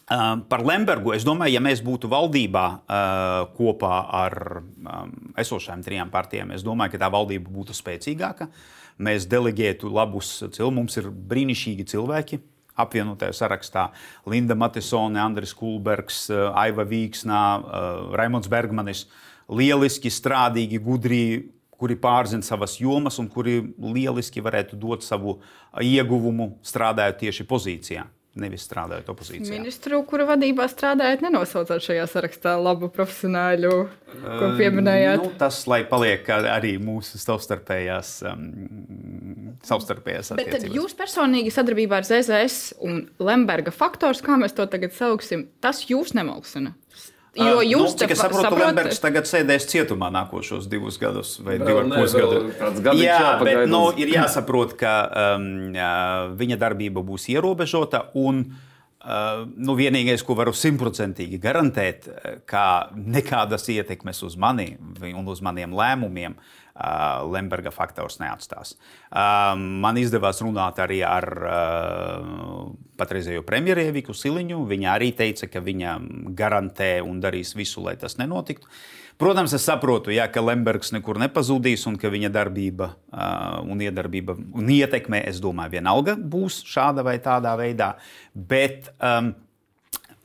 par 0.06 0.62
Lembergu 0.62 1.10
es 1.16 1.24
domāju, 1.26 1.56
ja 1.56 1.60
mēs 1.62 1.80
būtu 1.82 2.06
valdībā 2.06 2.66
uh, 2.70 3.48
kopā 3.56 3.94
ar 4.14 4.36
um, 4.62 5.14
esošajām 5.38 5.82
trijām 5.82 6.12
partijām, 6.14 6.52
es 6.54 6.62
domāju, 6.62 6.94
ka 6.94 7.00
tā 7.02 7.08
valdība 7.10 7.50
būtu 7.50 7.74
spēcīgāka. 7.74 8.46
Mēs 9.02 9.26
deleģētu 9.28 9.90
labus 9.90 10.38
cilvēkus. 10.44 10.76
Mums 10.76 10.96
ir 11.00 11.10
brīnišķīgi 11.10 11.88
cilvēki. 11.90 12.38
Apvienotajā 12.80 13.34
sarakstā 13.34 13.88
Linda 14.28 14.54
Matisone, 14.54 15.18
Andris 15.20 15.54
Kulbergs, 15.56 16.26
eh, 16.30 16.46
Aiva 16.54 16.84
Vīksnā, 16.84 17.42
eh, 17.58 18.16
Raimons 18.16 18.48
Bergmanis. 18.52 19.06
Lieliski, 19.48 20.10
strādīgi, 20.12 20.80
gudri, 20.80 21.50
kuri 21.70 21.96
pārzina 21.96 22.44
savas 22.44 22.78
jomas 22.78 23.18
un 23.18 23.28
kuri 23.28 23.60
lieliski 23.78 24.42
varētu 24.42 24.78
dot 24.78 25.02
savu 25.02 25.40
ieguvumu 25.80 26.58
strādājot 26.62 27.18
tieši 27.20 27.44
pozīcijā 27.44 28.06
nevis 28.40 28.66
strādājot 28.68 29.08
opozīcijā. 29.12 29.56
Ministru, 29.58 30.00
kura 30.08 30.26
vadībā 30.28 30.66
strādājat, 30.70 31.24
nenosaucāt 31.24 31.84
šajā 31.84 32.06
sarakstā 32.10 32.54
labu 32.60 32.90
profesionāļu, 32.92 33.72
ko 34.14 34.50
pieminējāt? 34.58 35.22
Uh, 35.22 35.30
nu, 35.30 35.34
tas, 35.40 35.62
lai 35.70 35.82
paliek 35.88 36.28
arī 36.36 36.76
mūsu 36.82 37.20
savstarpējās, 37.22 38.12
um, 38.30 38.46
savstarpējās 39.66 40.34
attiecības. 40.36 40.68
Bet 40.68 40.78
jūs 40.78 40.96
personīgi 40.98 41.52
sadarbībā 41.54 42.00
ar 42.02 42.08
ZZS 42.08 42.76
un 42.86 43.04
Lemberga 43.22 43.74
faktors, 43.74 44.22
kā 44.24 44.38
mēs 44.40 44.56
to 44.56 44.68
tagad 44.70 44.94
sauksim, 44.96 45.48
tas 45.64 45.86
jūs 45.90 46.14
nemalsina? 46.16 46.76
Jo 47.36 47.62
jūs 47.64 47.92
nu, 47.92 47.98
cik 48.00 48.14
es 48.14 48.20
saprotu, 48.22 48.44
saprot... 48.46 48.62
Lembergs 48.64 49.00
tagad 49.02 49.28
sēdēs 49.28 49.68
cietumā 49.70 50.08
nākošos 50.14 50.68
divus 50.72 50.96
gadus 51.00 51.36
vai 51.44 51.58
divus 51.60 52.14
ar 52.16 52.30
pus 52.70 52.80
gadus. 52.84 53.02
Jā, 53.02 53.36
bet 53.42 53.66
nu, 53.70 53.82
ir 54.00 54.12
jāsaprot, 54.14 54.76
ka 54.80 54.94
um, 55.36 55.50
viņa 56.38 56.60
darbība 56.62 57.04
būs 57.06 57.28
ierobežota 57.34 58.08
un 58.16 58.46
Uh, 59.06 59.44
nu, 59.54 59.76
vienīgais, 59.78 60.24
ko 60.26 60.34
varu 60.34 60.50
simtprocentīgi 60.56 61.38
garantēt, 61.38 62.08
ka 62.50 62.88
nekādas 62.98 63.68
ietekmes 63.70 64.18
uz 64.26 64.34
mani 64.34 64.72
un 65.12 65.28
uz 65.30 65.38
maniem 65.46 65.76
lēmumiem 65.78 66.34
uh, 66.76 67.24
Lemberga 67.32 67.72
faktors 67.74 68.20
neatstās. 68.20 68.76
Uh, 69.10 69.54
man 69.56 69.98
izdevās 70.00 70.42
runāt 70.44 70.78
arī 70.82 71.00
ar 71.06 71.26
uh, 71.40 72.68
patreizējo 73.00 73.44
premjeru 73.48 73.86
Eviku 73.88 74.16
Siliņu. 74.16 74.60
Viņa 74.68 74.92
arī 74.92 75.10
teica, 75.16 75.48
ka 75.50 75.64
viņa 75.64 75.96
garantē 76.36 76.98
un 77.04 77.20
darīs 77.24 77.56
visu, 77.56 77.82
lai 77.84 77.96
tas 78.00 78.18
nenotiktu. 78.20 78.68
Protams, 79.16 79.54
es 79.56 79.64
saprotu, 79.64 80.12
jā, 80.12 80.26
ka 80.28 80.42
Lembergs 80.44 80.92
nekur 80.92 81.16
nepazudīs 81.16 81.86
un 81.88 81.94
ka 81.96 82.10
viņa 82.12 82.28
darbība 82.34 82.90
uh, 82.92 83.62
un 83.64 83.80
iedarbība 83.80 84.36
un 84.36 84.68
ietekme, 84.74 85.22
es 85.24 85.40
domāju, 85.40 85.72
vienalga 85.78 86.18
būs 86.20 86.60
šāda 86.68 87.04
vai 87.06 87.16
tādā 87.24 87.54
veidā. 87.56 87.94
Bet 88.36 88.90
um, 89.00 89.32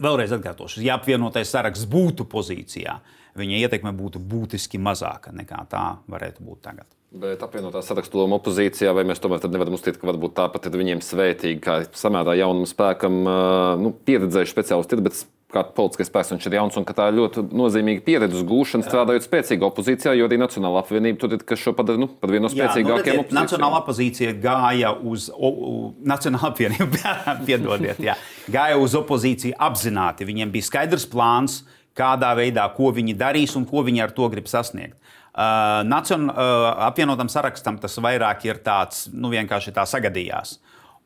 vēlreiz 0.01 0.35
atkārtošu, 0.35 0.83
ja 0.83 0.97
apvienotais 0.99 1.53
saraksts 1.53 1.87
būtu 1.87 2.27
pozīcijā, 2.27 2.97
viņa 3.39 3.61
ietekme 3.65 3.93
būtu 3.95 4.21
būtiski 4.31 4.81
mazāka 4.81 5.33
nekā 5.35 5.65
tā 5.71 5.85
varētu 6.11 6.43
būt 6.47 6.63
tagad. 6.67 6.89
Bet 7.11 7.41
apvienotā 7.43 7.81
sarakstu 7.83 8.21
loma 8.21 8.37
opozīcijā, 8.39 8.93
vai 8.95 9.03
mēs 9.03 9.19
tomēr 9.19 9.43
nevaram 9.51 9.75
uzskatīt, 9.75 9.99
ka 9.99 10.07
varbūt 10.07 10.37
tāpat 10.37 10.69
ir 10.69 10.77
viņiem 10.79 11.01
svētīgi, 11.03 11.59
kā 11.59 11.81
samērā 11.91 12.37
jaunam 12.39 12.63
spēkam, 12.69 13.17
nu, 13.83 13.91
pieredzējuši 14.07 14.55
speciālisti 14.55 14.95
ir, 14.95 15.03
bet 15.09 15.19
kā 15.51 15.63
politiskais 15.75 16.09
spēks 16.09 16.31
viņš 16.33 16.47
ir 16.47 16.55
jauns 16.55 16.77
un 16.79 16.85
ka 16.87 16.95
tā 16.95 17.09
ir 17.11 17.17
ļoti 17.19 17.43
nozīmīga 17.59 18.03
pieredze 18.05 18.43
gūšana, 18.47 18.87
strādājot 18.87 19.25
spēcīgā 19.27 19.67
opozīcijā, 19.67 20.13
jo 20.17 20.29
arī 20.29 20.39
Nacionāla 20.39 20.83
apvienība 20.85 21.19
tur 21.19 21.35
ir, 21.35 21.43
kas 21.47 21.59
šo 21.59 21.73
padara 21.77 21.99
nu, 22.01 22.07
par 22.21 22.31
vienu 22.31 22.47
no 22.47 22.53
spēcīgākajiem. 22.53 23.19
Nu, 23.19 23.35
Nacionāla 23.35 23.81
opozīcija 23.81 24.33
gāja 24.43 24.93
uz, 24.95 25.27
o, 25.35 25.51
o, 25.51 25.73
Nacionāla 26.07 26.53
apvienība, 26.53 27.17
piedodiet, 27.47 28.01
jā, 28.07 28.15
gāja 28.51 28.79
uz 28.81 28.95
opozīciju 28.99 29.57
apzināti. 29.59 30.27
Viņiem 30.31 30.55
bija 30.55 30.69
skaidrs 30.69 31.07
plāns, 31.11 31.61
kādā 31.97 32.31
veidā, 32.37 32.65
ko 32.75 32.91
viņi 32.95 33.15
darīs 33.19 33.55
un 33.59 33.67
ko 33.69 33.83
viņi 33.87 34.03
ar 34.05 34.13
to 34.15 34.27
grib 34.31 34.49
sasniegt. 34.51 34.97
Uh, 35.31 35.79
Nacion, 35.87 36.27
uh, 36.27 36.67
apvienotam 36.89 37.29
sarakstam 37.31 37.77
tas 37.79 37.95
vairāk 38.03 38.43
ir 38.49 38.59
tāds, 38.63 39.05
nu, 39.15 39.31
vienkārši 39.31 39.71
tā 39.75 39.85
sagadījās. 39.87 40.57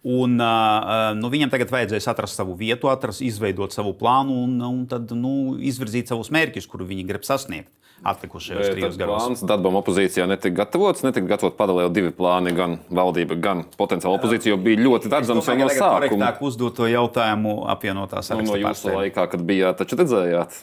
Un, 0.05 0.37
uh, 0.41 1.13
nu, 1.17 1.29
viņam 1.33 1.49
tagad 1.53 1.71
vajadzēs 1.73 2.09
atrast 2.09 2.37
savu 2.37 2.57
vietu, 2.57 2.89
atrast, 2.89 3.23
izveidot 3.25 3.73
savu 3.73 3.93
plānu 3.97 4.37
un, 4.45 4.57
un 4.65 4.83
tad, 4.89 5.13
nu, 5.17 5.55
izvirzīt 5.61 6.09
savus 6.09 6.29
mērķus, 6.33 6.69
kurus 6.69 6.89
viņi 6.89 7.05
grib 7.09 7.25
sasniegt 7.25 7.73
atlikušajos 8.03 8.69
trijos 8.73 8.97
gados. 8.99 9.23
Plāns 9.23 9.43
darbam 9.47 9.77
opozīcijā 9.79 10.27
netika 10.29 10.63
gatavots, 10.63 11.01
netika 11.05 11.29
gatavot 11.31 11.55
paralēli 11.57 11.93
divi 11.95 12.13
plāni, 12.15 12.53
gan 12.55 12.77
valdība, 12.93 13.37
gan 13.41 13.63
potenciāla 13.79 14.19
opozīcija, 14.19 14.53
jo 14.53 14.59
bija 14.61 14.83
ļoti 14.83 15.11
redzams 15.13 15.49
jau 15.49 15.57
no 15.57 15.69
sākuma. 15.71 16.29
Tā 16.29 16.45
uzdot 16.45 16.77
to 16.77 16.89
jautājumu 16.91 17.57
apvienotās 17.73 18.33
nu, 18.35 18.43
no 18.45 18.59
jūsu 18.61 18.93
laikā, 18.93 19.27
kad 19.31 19.45
bijāt, 19.47 19.79
taču 19.81 19.99
redzējāt. 20.01 20.59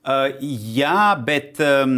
Uh, 0.00 0.30
jā, 0.40 1.12
bet 1.20 1.58
um, 1.60 1.92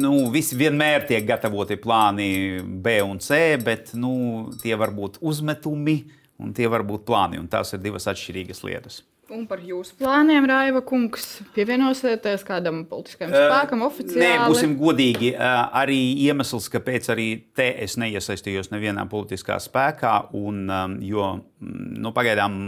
nu, 0.00 0.12
vienmēr 0.32 1.04
tiek 1.04 1.26
gatavoti 1.28 1.76
plāni 1.76 2.62
B 2.64 2.94
un 3.04 3.20
C, 3.20 3.58
bet 3.60 3.92
nu, 3.92 4.48
tie 4.62 4.72
var 4.80 4.94
būt 4.96 5.18
uzmetumi 5.20 5.98
un 6.40 6.54
tie 6.56 6.70
var 6.72 6.86
būt 6.88 7.04
plāni. 7.04 7.42
Tās 7.52 7.74
ir 7.76 7.82
divas 7.84 8.08
atšķirīgas 8.08 8.64
lietas. 8.64 9.02
Un 9.30 9.44
par 9.46 9.60
jūsu 9.62 9.94
plāniem, 10.00 10.44
Raiva 10.50 10.80
kungs, 10.84 11.38
pievienosieties 11.54 12.42
kādam 12.44 12.80
politiskam 12.90 13.30
spēkam 13.30 13.84
oficiāli? 13.86 14.18
Nē, 14.18 14.48
būsim 14.50 14.74
godīgi. 14.80 15.30
Arī 15.38 15.98
iemesls, 16.24 16.66
kāpēc 16.72 17.06
arī 17.14 17.28
te 17.54 17.68
es 17.84 17.94
neiesaistījos 18.02 18.72
nevienā 18.74 19.06
politiskā 19.08 19.60
spēkā, 19.62 20.16
un, 20.36 20.66
jo 21.06 21.28
nu, 21.62 22.12
pagaidām 22.16 22.58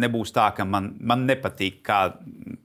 nebūs 0.00 0.32
tā, 0.34 0.48
ka 0.56 0.64
man, 0.64 0.94
man 0.98 1.28
nepatīk 1.28 1.82
kā 1.86 2.00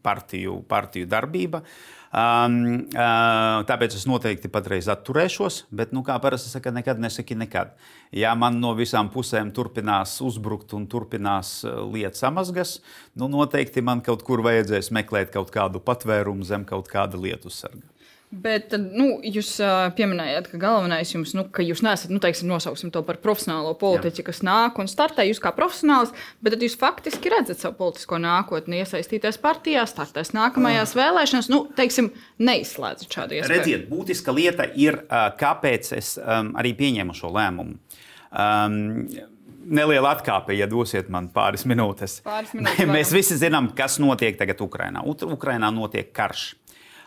partiju, 0.07 0.61
partiju 0.71 1.11
darbība. 1.11 1.59
Uh, 1.59 2.02
Um, 2.13 2.85
uh, 2.93 3.63
tāpēc 3.65 3.95
es 3.97 4.03
noteikti 4.05 4.51
patreiz 4.53 4.85
atturēšos, 4.91 5.63
bet, 5.73 5.95
nu, 5.97 6.03
kā 6.05 6.19
parasti 6.21 6.51
saka, 6.51 6.69
nekad 6.75 6.99
nesaki 7.01 7.33
nekad. 7.33 7.71
Ja 8.13 8.35
man 8.37 8.59
no 8.61 8.75
visām 8.77 9.09
pusēm 9.09 9.49
turpinās 9.55 10.19
uzbrukt 10.21 10.75
un 10.77 10.85
turpinās 10.91 11.55
uh, 11.65 11.79
lietas 11.89 12.21
samazgas, 12.21 12.75
nu, 13.17 13.31
noteikti 13.33 13.81
man 13.81 14.05
kaut 14.05 14.21
kur 14.27 14.45
vajadzēs 14.45 14.91
meklēt 14.93 15.33
kaut 15.33 15.49
kādu 15.55 15.81
patvērumu 15.81 16.45
zem 16.45 16.67
kaut 16.69 16.91
kāda 16.91 17.17
lietu 17.17 17.49
sarga. 17.49 17.92
Bet 18.33 18.71
nu, 18.73 19.19
jūs 19.21 19.51
pieminējāt, 19.93 20.47
ka 20.49 20.57
galvenais 20.61 21.11
jums, 21.11 21.35
nu, 21.37 21.43
ka 21.53 21.61
jūs 21.61 21.83
neesat, 21.85 22.09
nu, 22.09 22.17
teiksim, 22.23 22.47
nosauksim 22.49 22.89
to 22.93 23.03
par 23.05 23.19
profesionālo 23.21 23.75
politiķu, 23.77 24.23
Jā. 24.23 24.27
kas 24.31 24.39
nāk 24.45 24.79
un 24.81 24.89
startē 24.89 25.25
jūs 25.27 25.41
kā 25.43 25.51
profesionāls, 25.53 26.09
bet 26.41 26.57
jūs 26.57 26.73
faktiski 26.81 27.29
redzat 27.29 27.61
savu 27.61 27.77
politisko 27.83 28.17
nākotni, 28.23 28.79
iesaistīties 28.81 29.37
partijā, 29.43 29.83
startēs 29.89 30.33
nākamajās 30.33 30.95
uh. 30.95 31.01
vēlēšanās, 31.03 31.51
nu, 31.53 31.61
teiksim, 31.77 32.09
neizslēdzat 32.41 33.19
šādu 33.19 33.37
iespēju. 33.37 33.53
Redziet, 33.53 33.85
būtiska 33.91 34.33
lieta 34.33 34.65
ir, 34.81 35.03
kāpēc 35.37 35.93
es 35.99 36.15
um, 36.17 36.55
arī 36.57 36.73
pieņēmu 36.79 37.19
šo 37.19 37.29
lēmumu. 37.37 37.77
Um, 38.33 38.81
neliela 39.69 40.13
atkāpe, 40.17 40.55
ja 40.57 40.67
dosiet 40.69 41.09
man 41.13 41.29
pāris 41.33 41.67
minūtes. 41.69 42.19
Pāris 42.25 42.53
minūtes 42.57 42.89
Mēs 42.89 43.13
visi 43.15 43.37
zinām, 43.39 43.71
kas 43.77 43.99
notiek 44.01 44.37
tagad 44.39 44.61
Ukrajinā. 44.63 45.03
Ukrajinā 45.05 45.69
notiek 45.73 46.11
karš. 46.15 46.53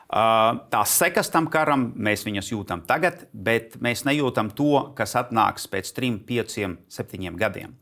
Tās 0.07 0.93
sekas 0.95 1.33
tam 1.35 1.49
karam 1.51 1.89
mēs 1.99 2.23
viņas 2.27 2.53
jūtam 2.53 2.85
tagad, 2.87 3.25
bet 3.35 3.75
mēs 3.83 4.05
nejūtam 4.07 4.53
to, 4.55 4.93
kas 4.95 5.17
atnāks 5.19 5.67
pēc 5.71 5.91
trim, 5.97 6.21
pieciem, 6.23 6.79
septiņiem 6.87 7.39
gadiem. 7.41 7.75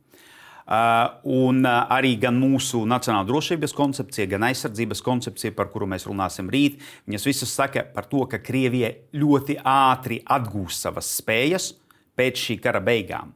Un 1.29 1.67
arī 1.69 2.15
gan 2.17 2.39
mūsu 2.41 2.87
nacionālā 2.89 3.27
drošības 3.29 3.77
koncepcija, 3.77 4.31
gan 4.33 4.47
aizsardzības 4.49 5.05
koncepcija, 5.05 5.53
par 5.53 5.69
kuru 5.69 5.91
mēs 5.93 6.07
runāsim 6.09 6.49
rīt, 6.49 6.79
viņas 7.05 7.27
visas 7.29 7.53
saka 7.53 7.85
par 7.93 8.09
to, 8.09 8.23
ka 8.25 8.41
Krievija 8.41 8.95
ļoti 9.13 9.59
ātri 9.61 10.23
atgūs 10.25 10.79
savas 10.87 11.11
spējas 11.19 11.75
pēc 12.17 12.41
šī 12.41 12.57
kara 12.65 12.81
beigām. 12.81 13.35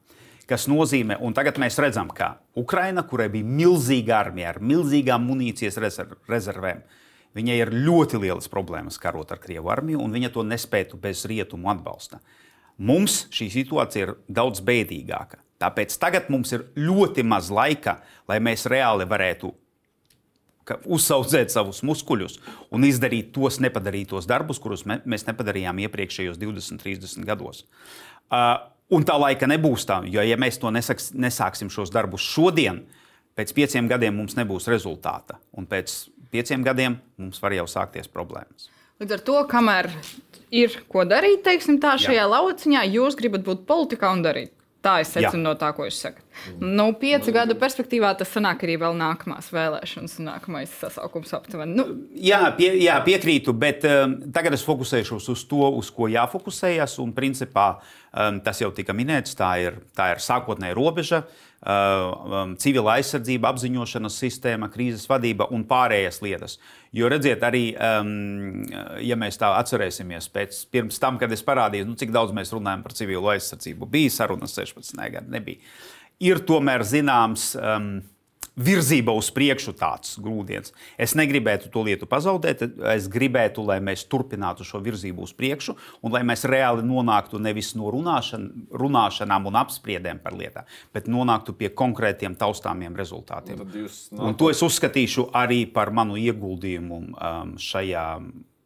Tas 0.48 0.64
nozīmē, 0.64 1.18
un 1.20 1.36
tagad 1.36 1.60
mēs 1.60 1.76
redzam, 1.76 2.08
ka 2.08 2.38
Ukraina, 2.56 3.04
kurai 3.04 3.28
bija 3.28 3.44
milzīga 3.44 4.16
armija 4.22 4.54
ar 4.54 4.62
milzīgām 4.64 5.28
munīcijas 5.28 5.76
rezervēm, 5.76 6.80
uh, 6.80 7.04
Viņai 7.36 7.58
ir 7.60 7.72
ļoti 7.74 8.20
lielas 8.22 8.48
problēmas 8.50 8.98
karot 9.00 9.32
ar 9.34 9.40
Krievu 9.42 9.70
armiju, 9.72 10.00
un 10.02 10.14
viņa 10.14 10.32
to 10.34 10.44
nespētu 10.46 10.98
bez 11.00 11.26
rietumu 11.28 11.70
atbalsta. 11.72 12.22
Mums 12.78 13.26
šī 13.34 13.50
situācija 13.52 14.06
ir 14.06 14.14
daudz 14.30 14.62
bēdīgāka. 14.64 15.42
Tāpēc 15.58 15.96
tagad 15.98 16.28
mums 16.30 16.52
ir 16.54 16.68
ļoti 16.78 17.24
maz 17.26 17.50
laika, 17.50 17.98
lai 18.30 18.38
mēs 18.42 18.68
reāli 18.70 19.06
varētu 19.10 19.50
uzsaudzēt 20.84 21.52
savus 21.52 21.80
muskuļus 21.86 22.38
un 22.74 22.84
izdarīt 22.84 23.32
tos 23.34 23.58
nepadarītos 23.64 24.28
darbus, 24.28 24.60
kurus 24.62 24.84
mēs 24.86 25.26
nepadarījām 25.28 25.80
iepriekšējos 25.86 26.38
20, 26.40 26.82
30 26.84 27.26
gados. 27.28 27.64
Uh, 28.28 28.60
un 28.92 29.06
tā 29.08 29.16
laika 29.18 29.48
nebūs 29.48 29.86
tā, 29.88 30.02
jo 30.06 30.22
ja 30.24 30.36
mēs 30.40 30.60
to 30.60 30.72
nesaks, 30.74 31.10
nesāksim 31.16 31.72
šos 31.72 31.92
darbus 31.94 32.24
šodien, 32.24 32.84
pēc 33.38 33.54
pieciem 33.56 33.88
gadiem 33.90 34.16
mums 34.18 34.36
nebūs 34.38 34.68
rezultāta. 34.70 35.38
Un 35.56 35.66
pēc 35.70 35.94
pieciem 36.34 36.64
gadiem 36.66 36.98
mums 37.20 37.40
var 37.42 37.56
jau 37.56 37.66
sākties 37.70 38.10
problēmas. 38.10 38.68
Līdz 38.98 39.14
ar 39.14 39.20
to, 39.22 39.40
kamēr 39.46 39.90
ir 40.50 40.80
ko 40.90 41.04
darīt, 41.06 41.44
teiksim, 41.46 41.78
tā 41.82 41.94
šajā 42.00 42.24
Jā. 42.24 42.30
lauciņā, 42.32 42.86
jūs 42.96 43.18
gribat 43.18 43.44
būt 43.46 43.66
politikā 43.68 44.10
un 44.14 44.24
darīt. 44.26 44.54
Tā 44.78 45.00
es 45.02 45.10
secinu 45.10 45.42
no 45.42 45.52
tā, 45.58 45.72
ko 45.74 45.88
jūs 45.88 45.96
sakat. 45.98 46.22
Nu, 46.62 46.92
piecu 46.98 47.32
gadu 47.34 47.56
perspektīvā 47.58 48.12
tas 48.20 48.30
sanāk 48.30 48.62
arī 48.62 48.76
vēl 48.78 48.94
nākamās 48.94 49.50
vēlēšanas 49.50 50.14
un 50.20 50.28
nākamais 50.30 50.76
sasaukums 50.78 51.34
aptuveni. 51.34 51.74
Nu. 51.74 51.86
Jā, 52.14 52.44
pie, 52.54 52.70
jā, 52.78 52.94
piekrītu, 53.02 53.54
bet 53.58 53.82
um, 53.90 54.14
tagad 54.34 54.54
es 54.54 54.62
fokusēšos 54.66 55.26
uz 55.34 55.42
to, 55.50 55.64
uz 55.80 55.90
ko 55.94 56.06
jāfokusējas. 56.12 56.94
Un, 57.02 57.10
principā, 57.16 57.66
tas 58.44 58.62
jau 58.62 58.70
tika 58.74 58.94
minēts, 58.96 59.36
tā 59.38 59.50
ir, 59.62 59.78
tā 59.96 60.12
ir 60.14 60.24
sākotnēja 60.24 60.76
robeža. 60.78 61.22
Uh, 61.58 62.12
um, 62.38 62.52
civila 62.54 62.92
aizsardzība, 63.00 63.50
apziņošanas 63.50 64.14
sistēma, 64.22 64.68
krīzes 64.70 65.08
vadība 65.10 65.48
un 65.50 65.64
pārējās 65.66 66.20
lietas. 66.22 66.54
Jo 66.94 67.08
redziet, 67.10 67.42
arī, 67.42 67.72
um, 67.74 68.62
ja 69.02 69.16
mēs 69.18 69.40
tā 69.40 69.50
atcerēsimies, 69.58 70.28
pēc, 70.30 70.60
pirms 70.70 71.02
tam, 71.02 71.18
kad 71.18 71.34
es 71.34 71.42
parādīju, 71.42 71.88
nu, 71.88 71.96
cik 71.98 72.14
daudz 72.14 72.30
mēs 72.36 72.54
runājam 72.54 72.84
par 72.86 72.94
civilu 72.94 73.32
aizsardzību, 73.34 73.90
bija 73.90 74.14
sarunas 74.20 74.54
16. 74.54 75.02
gadā, 75.02 75.26
nebija. 75.34 75.58
Ir 76.22 76.44
tomēr 76.46 76.86
zināms. 76.86 77.50
Um, 77.58 77.90
virzība 78.58 79.14
uz 79.16 79.30
priekšu 79.34 79.74
tāds 79.78 80.16
grūdienis. 80.22 80.72
Es 81.00 81.14
negribētu 81.18 81.70
to 81.72 81.84
lietu 81.86 82.08
pazaudēt. 82.10 82.64
Es 82.92 83.08
gribētu, 83.10 83.62
lai 83.66 83.78
mēs 83.84 84.04
turpinātu 84.10 84.66
šo 84.66 84.82
virzību 84.84 85.24
uz 85.26 85.34
priekšu 85.38 85.76
un 86.02 86.14
lai 86.14 86.24
mēs 86.26 86.44
reāli 86.48 86.84
nonāktu 86.86 87.40
nevis 87.42 87.72
no 87.78 87.92
runāšan, 87.94 88.48
runāšanām 88.74 89.48
un 89.50 89.60
apspriedēm 89.62 90.22
par 90.24 90.36
lietām, 90.38 90.68
bet 90.94 91.08
nonāktu 91.10 91.54
pie 91.58 91.72
konkrētiem 91.78 92.36
taustāmiem 92.38 92.96
rezultātiem. 92.98 93.62
Un, 93.62 94.28
un 94.30 94.38
to 94.38 94.50
es 94.52 94.62
uzskatīšu 94.64 95.30
arī 95.38 95.64
par 95.72 95.92
manu 95.94 96.18
ieguldījumu 96.20 97.02
um, 97.08 97.56
šajā 97.62 98.06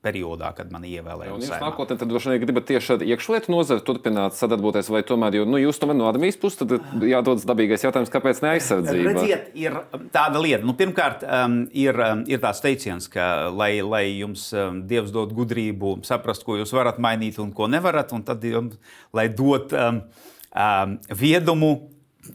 periodā, 0.03 0.51
kad 0.57 0.73
man 0.75 0.85
ievēlēja. 0.87 1.37
Jūs 1.39 1.63
nākotnē 1.63 1.97
droši 2.11 2.33
vien 2.33 2.41
gribat 2.43 2.67
tieši 2.71 2.97
ar 2.97 3.05
iekšlietu 3.07 3.53
nozari 3.55 3.85
turpināt 3.87 4.35
sadarboties, 4.39 4.91
vai 4.93 5.05
tomēr, 5.07 5.39
jo 5.39 5.47
nu, 5.47 5.61
jūs 5.63 5.79
tomēr 5.83 5.99
no 5.99 6.09
armijas 6.11 6.39
puses, 6.43 6.59
tad 6.59 7.07
jādodas 7.07 7.47
dabīgais 7.49 7.87
jautājums, 7.87 8.11
kāpēc 8.13 8.43
ne 8.43 8.51
aizsardzība? 8.57 9.13
Redziet, 9.13 9.53
ir 9.59 9.79
tāda 10.15 10.43
lieta, 10.43 10.67
nu, 10.67 10.75
pirmkārt, 10.79 11.23
um, 11.23 11.57
ir, 11.71 11.99
um, 12.03 12.27
ir 12.31 12.43
tāds 12.43 12.65
teiciens, 12.65 13.07
ka, 13.13 13.29
lai, 13.55 13.77
lai 13.87 14.05
jums 14.09 14.49
um, 14.57 14.83
Dievs 14.91 15.15
dod 15.15 15.35
gudrību, 15.39 16.01
saprast, 16.09 16.43
ko 16.47 16.59
jūs 16.59 16.75
varat 16.75 16.99
mainīt 17.03 17.39
un 17.43 17.55
ko 17.55 17.71
nevarat, 17.71 18.15
un 18.17 18.27
tad, 18.27 18.43
um, 18.59 18.73
lai 19.15 19.29
dot 19.31 19.71
um, 19.79 20.03
um, 20.51 20.99
viedumu 21.23 21.77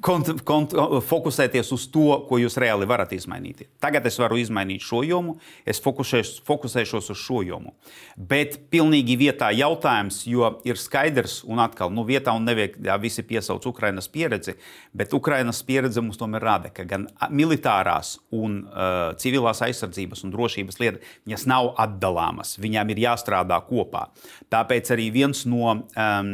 kont, 0.04 0.30
kont, 0.48 0.74
fokusēties 1.08 1.70
uz 1.76 1.86
to, 1.92 2.06
ko 2.28 2.40
jūs 2.42 2.58
reāli 2.60 2.88
varat 2.90 3.14
izmainīt. 3.16 3.64
Tagad 3.84 4.06
es 4.10 4.18
varu 4.20 4.38
izmainīt 4.42 4.84
šo 4.84 5.02
jomu, 5.08 5.38
es 5.68 5.80
fokusēš, 5.84 6.34
fokusēšos 6.48 7.12
uz 7.14 7.22
šo 7.22 7.42
jomu. 7.48 7.74
Bet 8.18 8.58
pilnīgi 8.74 9.18
vietā 9.20 9.50
jautājums, 9.56 10.22
jo 10.28 10.50
ir 10.68 10.80
skaidrs, 10.82 11.40
un 11.48 11.62
atkal, 11.64 11.94
nu, 11.94 12.04
vietā 12.08 12.36
un 12.36 12.48
nevietā 12.48 12.98
visi 13.02 13.24
piesauc 13.28 13.66
Ukrainas 13.70 14.10
pieredzi, 14.12 14.58
bet 14.98 15.16
Ukrainas 15.16 15.64
pieredze 15.68 16.04
mums 16.04 16.20
tomēr 16.20 16.44
rāda, 16.44 16.74
ka 16.74 16.86
gan 16.88 17.08
militārās 17.32 18.18
un 18.36 18.60
uh, 18.66 19.14
civilās 19.20 19.64
aizsardzības 19.66 20.26
un 20.28 20.36
drošības 20.36 20.82
lietas, 20.84 21.16
viņas 21.28 21.48
nav 21.50 21.72
atdalāmas, 21.80 22.58
viņām 22.60 22.92
ir 22.92 23.04
jāstrādā 23.08 23.62
kopā. 23.70 24.08
Tāpēc 24.52 24.92
arī 24.96 25.10
viens 25.16 25.46
no 25.48 25.78
um, 25.78 26.34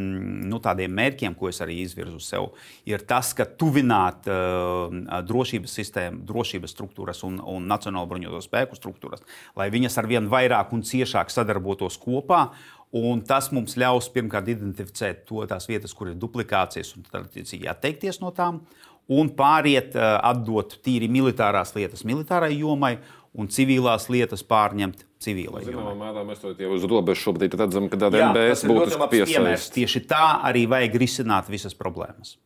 nu, 0.50 0.60
tādiem 0.64 0.92
mērķiem, 0.94 1.38
ko 1.38 1.52
es 1.52 1.62
arī 1.62 1.80
izvirzu 1.84 2.18
sev, 2.22 2.50
ir 2.88 3.04
tas, 3.06 3.30
ka 3.36 3.43
tuvināt 3.60 4.28
uh, 4.30 4.92
drošības 5.26 5.74
sistēmu, 5.80 6.22
drošības 6.28 6.74
struktūras 6.74 7.24
un, 7.26 7.40
un 7.40 7.66
Nacionālo 7.70 8.08
bruņoto 8.10 8.42
spēku 8.44 8.78
struktūras, 8.78 9.24
lai 9.58 9.70
viņas 9.74 9.98
ar 10.00 10.08
vien 10.10 10.30
vairāk 10.30 10.72
un 10.76 10.84
ciešāk 10.86 11.32
sadarbotos 11.32 11.98
kopā. 12.02 12.48
Un 12.94 13.24
tas 13.26 13.48
mums 13.50 13.74
ļaus 13.74 14.06
pirmkārt 14.14 14.52
identificēt 14.52 15.24
to, 15.26 15.40
tās 15.50 15.66
vietas, 15.66 15.90
kur 15.98 16.12
ir 16.12 16.18
duplikācijas, 16.20 16.92
un 16.94 17.02
tad 17.08 17.24
attiecīgi 17.24 17.66
atteikties 17.66 18.20
no 18.22 18.30
tām, 18.36 18.60
un 19.10 19.32
pāriet, 19.34 19.96
uh, 19.98 20.14
atdot 20.30 20.78
tīri 20.84 21.10
militārās 21.10 21.74
lietas 21.74 22.06
militārai 22.06 22.52
jomai 22.54 22.96
un 23.34 23.50
civilās 23.50 24.06
lietas 24.12 24.44
pārņemt 24.46 25.02
civilai 25.24 25.64
Zināmā 25.66 25.94
mērā 25.98 26.24
mēs 26.26 26.42
to 26.42 26.52
jau 26.60 26.72
uz 26.76 26.86
robežas 26.90 27.24
šobrīd 27.24 27.56
redzam, 27.58 27.88
ka 27.90 27.98
tāda 28.00 28.30
ļoti 28.30 28.70
būtu 28.70 29.08
piesaistīta. 29.12 29.74
Tieši 29.78 30.04
tā 30.10 30.24
arī 30.50 30.64
vajag 30.70 30.98
risināt 31.02 31.50
visas 31.52 31.76
problēmas. 31.78 32.36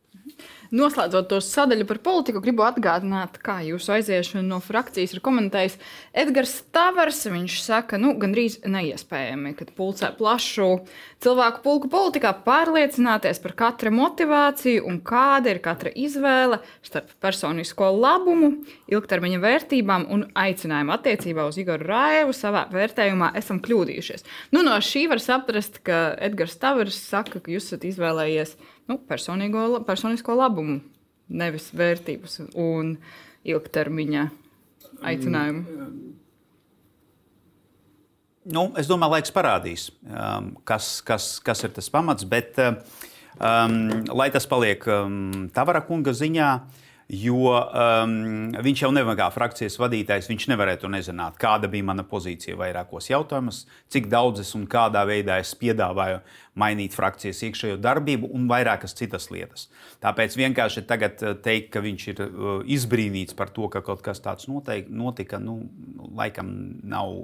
Noslēdzot 0.69 1.31
to 1.31 1.39
sadaļu 1.41 1.87
par 1.89 1.97
politiku, 2.05 2.41
gribu 2.43 2.61
atgādināt, 2.61 3.39
kā 3.41 3.55
jūsu 3.65 3.95
aiziešana 3.95 4.43
no 4.45 4.59
frakcijas 4.61 5.15
ir 5.15 5.21
komentējis 5.25 5.79
Edgars 6.13 6.59
Tavars. 6.69 7.23
Viņš 7.25 7.55
saka, 7.65 7.97
nu, 7.97 8.11
gandrīz 8.21 8.59
neiespējami, 8.69 9.55
kad 9.57 9.71
pulcē 9.73 10.11
plašu 10.19 10.69
cilvēku 11.25 11.63
pulku 11.65 11.89
politikā 11.89 12.35
pārliecināties 12.45 13.41
par 13.41 13.57
katra 13.63 13.89
motivāciju 13.93 14.85
un 14.85 15.01
kāda 15.01 15.55
ir 15.55 15.63
katra 15.65 15.89
izvēle 15.89 16.61
starp 16.85 17.17
personisko 17.23 17.89
labumu, 17.97 18.53
ilgtermiņa 18.93 19.41
vērtībām 19.41 20.05
un 20.13 20.27
aicinājumu 20.37 20.93
attiecībā 20.99 21.49
uz 21.49 21.57
Igoru 21.57 21.89
Rāevu 21.89 22.35
savā 22.37 22.67
vērtējumā 22.69 23.33
esam 23.41 23.57
kļūdījušies. 23.65 24.27
Nu, 24.53 24.61
no 24.61 24.77
šī 24.77 25.07
var 25.09 25.23
saprast, 25.23 25.81
ka 25.81 26.11
Edgars 26.21 26.59
Tavars 26.61 27.01
saka, 27.09 27.41
ka 27.41 27.57
jūs 27.57 27.71
esat 27.71 27.89
izvēlējies 27.89 28.59
nu, 28.89 28.97
personisko 29.07 30.35
labumu, 30.37 30.79
nevis 31.29 31.69
vērtības 31.77 32.39
un 32.57 32.95
ilgtermiņa 33.47 34.25
aicinājumu. 35.05 35.83
Nu, 38.49 38.65
es 38.79 38.89
domāju, 38.89 39.13
laiks 39.13 39.33
parādīs, 39.35 39.89
um, 40.09 40.53
kas, 40.65 40.99
kas, 41.05 41.35
kas 41.45 41.61
ir 41.67 41.73
tas 41.75 41.89
pamats. 41.93 42.25
Bet, 42.25 42.57
um, 42.57 43.75
lai 44.09 44.29
tas 44.33 44.47
paliek 44.49 44.85
um, 44.89 45.49
Tavara 45.53 45.83
kunga 45.85 46.15
ziņā, 46.17 46.49
jo 47.09 47.49
um, 47.49 48.11
viņš 48.61 48.83
jau 48.83 48.89
nevar 48.93 49.17
kā 49.17 49.27
frakcijas 49.33 49.79
vadītājs, 49.81 50.27
viņš 50.29 50.45
nevarētu 50.51 50.91
nezināt, 50.93 51.39
kāda 51.41 51.69
bija 51.71 51.87
mana 51.87 52.05
pozīcija 52.05 52.57
vairākos 52.59 53.09
jautājumos, 53.09 53.63
cik 53.89 54.11
daudz 54.11 54.43
es 54.43 54.53
un 54.57 54.67
kādā 54.69 55.01
veidā 55.09 55.39
es 55.41 55.55
piedāvāju 55.57 56.21
mainīt 56.59 56.93
frakcijas 56.93 57.41
iekšējo 57.47 57.79
darbību 57.81 58.29
un 58.35 58.45
vairākas 58.51 58.93
citas 58.97 59.29
lietas. 59.33 59.67
Tāpēc 60.05 60.37
vienkārši 60.37 60.85
tagad 60.89 61.25
uh, 61.25 61.33
teikt, 61.41 61.71
ka 61.73 61.81
viņš 61.85 62.07
ir 62.13 62.23
uh, 62.27 62.49
izbrīnīts 62.77 63.37
par 63.37 63.49
to, 63.57 63.71
ka 63.73 63.81
kaut 63.85 64.05
kas 64.05 64.21
tāds 64.21 64.45
noteik, 64.51 64.93
notika, 64.93 65.41
nu, 65.41 65.63
laikam 66.13 66.53
nav 66.85 67.23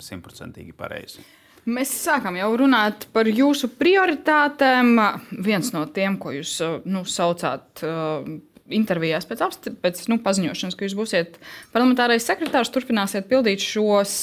simtprocentīgi 0.00 0.72
pareizi. 0.76 1.20
Mēs 1.66 1.90
sākam 1.98 2.36
jau 2.38 2.48
runāt 2.56 3.08
par 3.12 3.26
jūsu 3.26 3.68
prioritātēm. 3.76 4.96
Viens 5.42 5.72
no 5.74 5.82
tiem, 5.90 6.14
ko 6.22 6.30
jūs 6.32 6.60
nu, 6.86 7.02
saucāt 7.10 7.82
uh, 7.84 8.36
intervijās 8.72 9.26
pēc, 9.28 9.42
apsti, 9.46 9.72
pēc 9.82 10.02
nu, 10.10 10.18
paziņošanas, 10.24 10.76
ka 10.76 10.86
jūs 10.86 10.96
būsiet 10.98 11.38
parlamentārais 11.74 12.26
sekretārs, 12.26 12.72
turpināsiet 12.74 13.28
pildīt 13.30 13.62
šos 13.62 14.16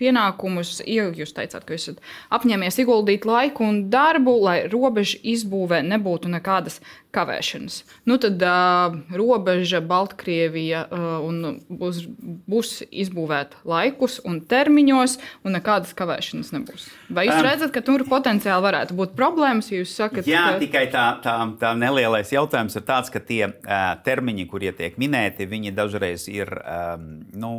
pienākumus. 0.00 0.80
Jūs 0.86 1.34
teicāt, 1.36 1.64
ka 1.66 1.76
esat 1.76 2.02
apņēmies 2.34 2.80
ieguldīt 2.82 3.26
laiku 3.28 3.64
un 3.66 3.86
darbu, 3.92 4.36
lai 4.44 4.58
robežu 4.72 5.20
izbūvē 5.36 5.82
nebūtu 5.86 6.32
nekādas 6.32 6.80
kavēšanas. 7.16 7.80
Nu, 8.08 8.18
tad 8.22 8.42
uh, 8.44 8.96
robeža 9.16 9.80
Baltkrievija 9.84 10.84
uh, 10.86 11.56
būs, 11.80 12.02
būs 12.48 12.72
izbūvēta 12.90 13.62
laikus 13.68 14.18
un 14.28 14.42
termiņos, 14.48 15.16
un 15.46 15.56
nekādas 15.56 15.96
kavēšanas 15.96 16.52
nebūs. 16.54 16.88
Vai 17.08 17.26
jūs 17.28 17.40
um, 17.40 17.46
redzat, 17.48 17.72
ka 17.74 17.82
tur 17.86 18.04
potenciāli 18.08 18.66
varētu 18.68 18.98
būt 18.98 19.16
problēmas? 19.18 19.72
Sakat, 19.90 20.28
jā, 20.28 20.44
ka... 20.54 20.60
tikai 20.62 20.86
tā, 20.92 21.06
tā, 21.24 21.38
tā 21.60 21.72
nelielais 21.78 22.30
jautājums 22.32 22.76
ir 22.76 22.86
tāds, 22.86 23.12
ka 23.12 23.22
tie 23.24 23.42
uh, 23.48 23.88
termiņi, 24.06 24.48
kurie 24.50 24.74
tiek 24.76 25.00
minēti, 25.00 25.48
viņi 25.48 25.74
dažreiz 25.76 26.28
ir 26.32 26.52
um, 26.60 27.08
nu, 27.34 27.52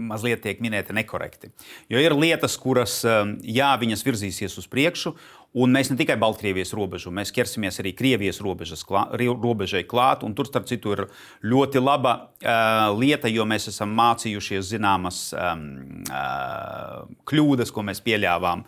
mazliet 0.00 0.42
tiek 0.44 0.60
minēti 0.62 0.94
nekorekti. 0.96 1.50
Jo 1.92 2.00
ir 2.02 2.14
lietas, 2.16 2.56
kuras, 2.60 3.00
jā, 3.04 3.70
viņas 3.80 4.04
virzīsies 4.06 4.56
uz 4.60 4.68
priekšu, 4.70 5.14
Un 5.58 5.72
mēs 5.74 5.88
ne 5.90 5.96
tikai 5.98 6.14
Baltkrievijas 6.20 6.70
robežu, 6.78 7.10
mēs 7.10 7.32
ķersimies 7.34 7.80
arī 7.82 7.90
Krievijas 7.98 8.38
robežas, 8.44 8.84
klā, 8.86 9.08
robežai 9.18 9.82
klāt. 9.82 10.22
Tur, 10.38 10.46
starp 10.46 10.68
citu, 10.70 10.92
ir 10.94 11.02
ļoti 11.42 11.82
laba 11.82 12.12
uh, 12.20 12.92
lieta, 12.94 13.26
jo 13.26 13.42
mēs 13.50 13.66
esam 13.72 13.90
mācījušies 13.98 14.68
zināmas 14.70 15.18
um, 15.34 15.64
uh, 16.06 17.02
kļūdas, 17.26 17.74
ko 17.74 17.82
mēs 17.88 18.02
pieļāvām 18.06 18.62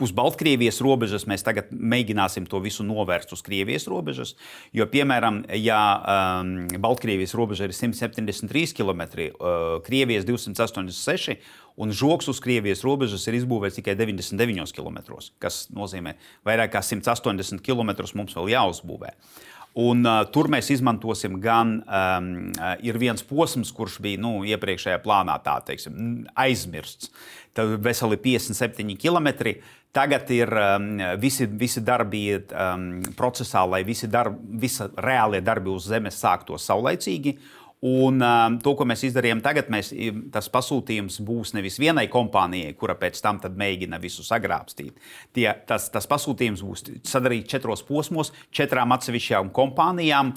uz 0.00 0.12
Baltkrievijas 0.14 0.78
robežas. 0.84 1.26
Mēs 1.28 1.44
tagad 1.46 1.70
mēģināsim 1.70 2.46
to 2.50 2.60
visu 2.64 2.86
novērst 2.86 3.34
uz 3.34 3.42
Krievijas 3.46 3.88
robežas. 3.90 4.34
Jo, 4.76 4.86
piemēram, 4.90 5.42
ja 5.58 5.80
um, 5.98 6.54
Baltkrievijas 6.82 7.34
robeža 7.38 7.66
ir 7.68 7.74
173 7.76 8.76
km, 8.76 9.02
uh, 9.06 9.78
Krievijas 9.86 10.26
286 10.28 11.38
un 11.76 11.92
žoks 11.92 12.30
uz 12.32 12.40
Krievijas 12.42 12.84
robežas 12.86 13.26
ir 13.28 13.36
izbūvēts 13.40 13.80
tikai 13.80 13.96
99 13.98 14.72
km, 14.76 15.18
kas 15.42 15.66
nozīmē, 15.74 16.16
vairāk 16.46 16.72
kā 16.76 16.84
180 16.84 17.60
km 17.64 17.92
mums 18.16 18.38
vēl 18.38 18.54
jāuzbūvē. 18.54 19.12
Un, 19.76 20.06
uh, 20.08 20.22
tur 20.32 20.48
mēs 20.48 20.70
izmantosim 20.72 21.34
gan 21.42 21.78
um, 21.84 22.28
ir 22.80 22.96
viens 22.96 23.20
posms, 23.28 23.74
kurš 23.76 23.98
bija 24.04 24.20
nu, 24.24 24.38
iepriekšējā 24.48 25.02
plānā 25.04 25.34
tā, 25.44 25.58
teiksim, 25.68 26.24
aizmirsts. 26.32 27.10
Tad 27.56 27.74
veseli 27.84 28.16
57 28.24 28.96
km. 29.00 29.28
Tagad 29.96 30.32
ir 30.32 30.52
um, 30.60 30.88
visi, 31.20 31.44
visi 31.60 31.84
darbi 31.84 32.24
um, 32.36 32.88
procesā, 33.16 33.66
lai 33.68 33.82
visi 33.84 34.08
darbi, 34.12 34.58
visa 34.64 34.88
reālie 34.96 35.42
darbi 35.44 35.72
uz 35.72 35.90
zemes 35.92 36.16
sāktos 36.24 36.64
saulaicīgi. 36.68 37.36
Un 37.86 38.22
um, 38.24 38.56
to, 38.62 38.72
ko 38.74 38.86
mēs 38.88 39.04
izdarījām 39.06 39.42
tagad, 39.44 39.68
mēs, 39.70 39.92
tas 40.34 40.48
pasūtījums 40.50 41.20
būs 41.26 41.52
nevis 41.54 41.76
vienai 41.78 42.06
kompānijai, 42.10 42.72
kura 42.78 42.96
pēc 42.98 43.20
tam 43.22 43.38
mēģina 43.38 44.00
visu 44.02 44.24
sagrābstīt. 44.26 44.96
Tie, 45.36 45.46
tas, 45.68 45.86
tas 45.94 46.08
pasūtījums 46.10 46.64
būs 46.66 46.86
sadarīts 47.06 47.52
četros 47.52 47.84
posmos, 47.86 48.32
četrām 48.50 48.96
atsevišķām 48.96 49.52
kompānijām. 49.54 50.34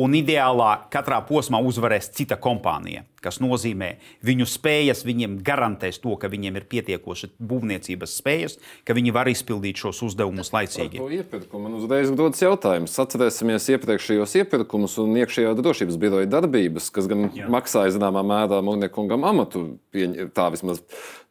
Un 0.00 0.12
ideālā 0.14 0.84
katrā 0.92 1.16
posmā 1.26 1.58
uzvarēs 1.66 2.12
cita 2.14 2.36
kompānija, 2.38 3.00
kas 3.24 3.40
nozīmē, 3.42 3.94
viņu 4.24 4.46
spējas 4.48 5.04
viņiem 5.06 5.38
garantēs 5.44 6.00
to, 6.02 6.14
ka 6.20 6.30
viņiem 6.32 6.56
ir 6.60 6.66
pietiekoši 6.70 7.30
būvniecības 7.36 8.16
spējas, 8.20 8.56
ka 8.88 8.96
viņi 8.96 9.14
var 9.14 9.30
izpildīt 9.30 9.80
šos 9.80 10.02
uzdevumus 10.08 10.52
laicīgi. 10.54 11.00
Par 11.02 11.14
iepirkumu 11.14 11.68
man 11.68 11.78
uzreiz 11.78 12.12
dodas 12.16 12.40
jautājums. 12.42 12.96
Atcerēsimies 13.04 13.68
iepriekšējos 13.76 14.36
iepirkumus 14.42 14.96
un 15.02 15.14
iekšējā 15.20 15.54
drošības 15.60 16.00
biroja 16.00 16.30
darbības, 16.32 16.90
kas 16.94 17.08
gan 17.10 17.28
Jā. 17.36 17.48
maksāja 17.52 17.94
zināmā 17.96 18.24
mērā 18.26 18.60
Mūrniekungam 18.64 19.24
amatu, 19.28 19.66
tā 19.92 20.48
vismaz 20.54 20.82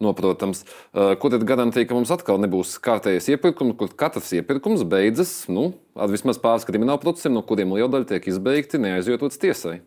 noprotams. 0.04 0.66
Ko 0.94 1.34
tad 1.34 1.46
garantija, 1.50 1.90
ka 1.90 1.98
mums 1.98 2.14
atkal 2.14 2.42
nebūs 2.42 2.78
kārtējais 2.84 3.32
iepirkums, 3.36 3.78
kur 3.80 3.94
katrs 3.98 4.32
iepirkums 4.38 4.86
beidzas? 4.88 5.34
Nu, 5.52 5.72
ar 5.98 6.12
vismaz 6.12 6.40
pāris 6.42 6.68
kriminālu 6.68 7.02
procesiem, 7.04 7.36
no 7.36 7.46
kuriem 7.46 7.74
liela 7.76 7.92
daļa 7.92 8.14
tiek 8.14 8.30
izbeigti, 8.32 8.82
neaizjot 8.82 9.26
līdz 9.26 9.42
tiesai. 9.42 9.80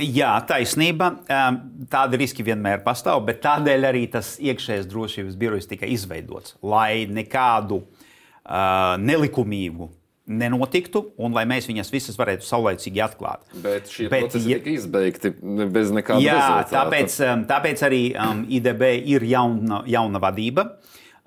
Jā, 0.00 0.32
taisnība. 0.48 1.10
Tāda 1.90 2.18
riski 2.20 2.44
vienmēr 2.46 2.82
pastāv, 2.84 3.22
bet 3.28 3.42
tādēļ 3.44 3.86
arī 3.90 4.04
tas 4.12 4.34
iekšējais 4.40 4.88
drošības 4.90 5.38
birojs 5.40 5.68
tika 5.70 5.88
izveidots, 5.90 6.56
lai 6.64 7.06
nekādu 7.10 7.82
uh, 7.82 8.96
nelikumīgu 9.00 9.90
nenotiktu, 10.30 11.02
un 11.18 11.34
lai 11.34 11.42
mēs 11.48 11.66
viņas 11.66 11.90
visas 11.90 12.18
varētu 12.18 12.46
saulēcīgi 12.46 13.02
atklāt. 13.02 13.42
Bet 13.64 13.90
šie 13.90 14.06
Bet, 14.12 14.28
procesi 14.28 14.52
ja, 14.52 14.60
tika 14.60 14.74
izbeigti 14.76 15.32
bez 15.74 15.90
nekāda 15.94 16.22
jā, 16.22 16.36
rezultāta. 16.36 16.76
Tāpēc, 16.76 17.16
tāpēc 17.50 17.82
arī 17.88 18.02
um, 18.14 18.44
IDB 18.46 18.84
ir 19.10 19.26
jauna, 19.26 19.82
jauna 19.90 20.22
vadība. 20.22 20.68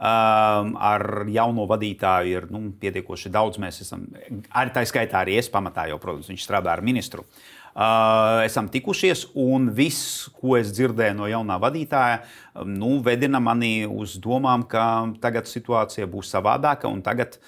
Um, 0.03 0.73
ar 0.81 1.27
jauno 1.31 1.67
vadītāju 1.69 2.31
ir 2.31 2.47
nu, 2.51 2.63
pietiekoši 2.79 3.29
daudz. 3.31 3.59
Mēs 3.61 3.83
esam, 3.85 4.07
arī 4.49 4.73
tā 4.75 4.81
skaitā 4.89 5.21
arī 5.21 5.37
es 5.39 5.51
pamatā 5.53 5.85
jau, 5.91 5.99
protams, 6.01 6.31
viņš 6.31 6.47
strādā 6.47 6.73
ar 6.73 6.81
ministru. 6.83 7.23
Uh, 7.23 7.62
esam 7.73 8.69
tikušies, 8.69 9.25
un 9.39 9.71
viss, 9.73 10.27
ko 10.37 10.57
es 10.59 10.73
dzirdēju 10.75 11.17
no 11.17 11.29
jaunā 11.29 11.57
vadītāja, 11.61 12.21
nu, 12.69 12.99
vedina 13.05 13.41
mani 13.41 13.87
uz 13.89 14.19
domām, 14.21 14.67
ka 14.69 14.85
tagad 15.23 15.49
situācija 15.49 16.09
būs 16.09 16.29
savādāka. 16.35 16.91
Tagad, 17.05 17.39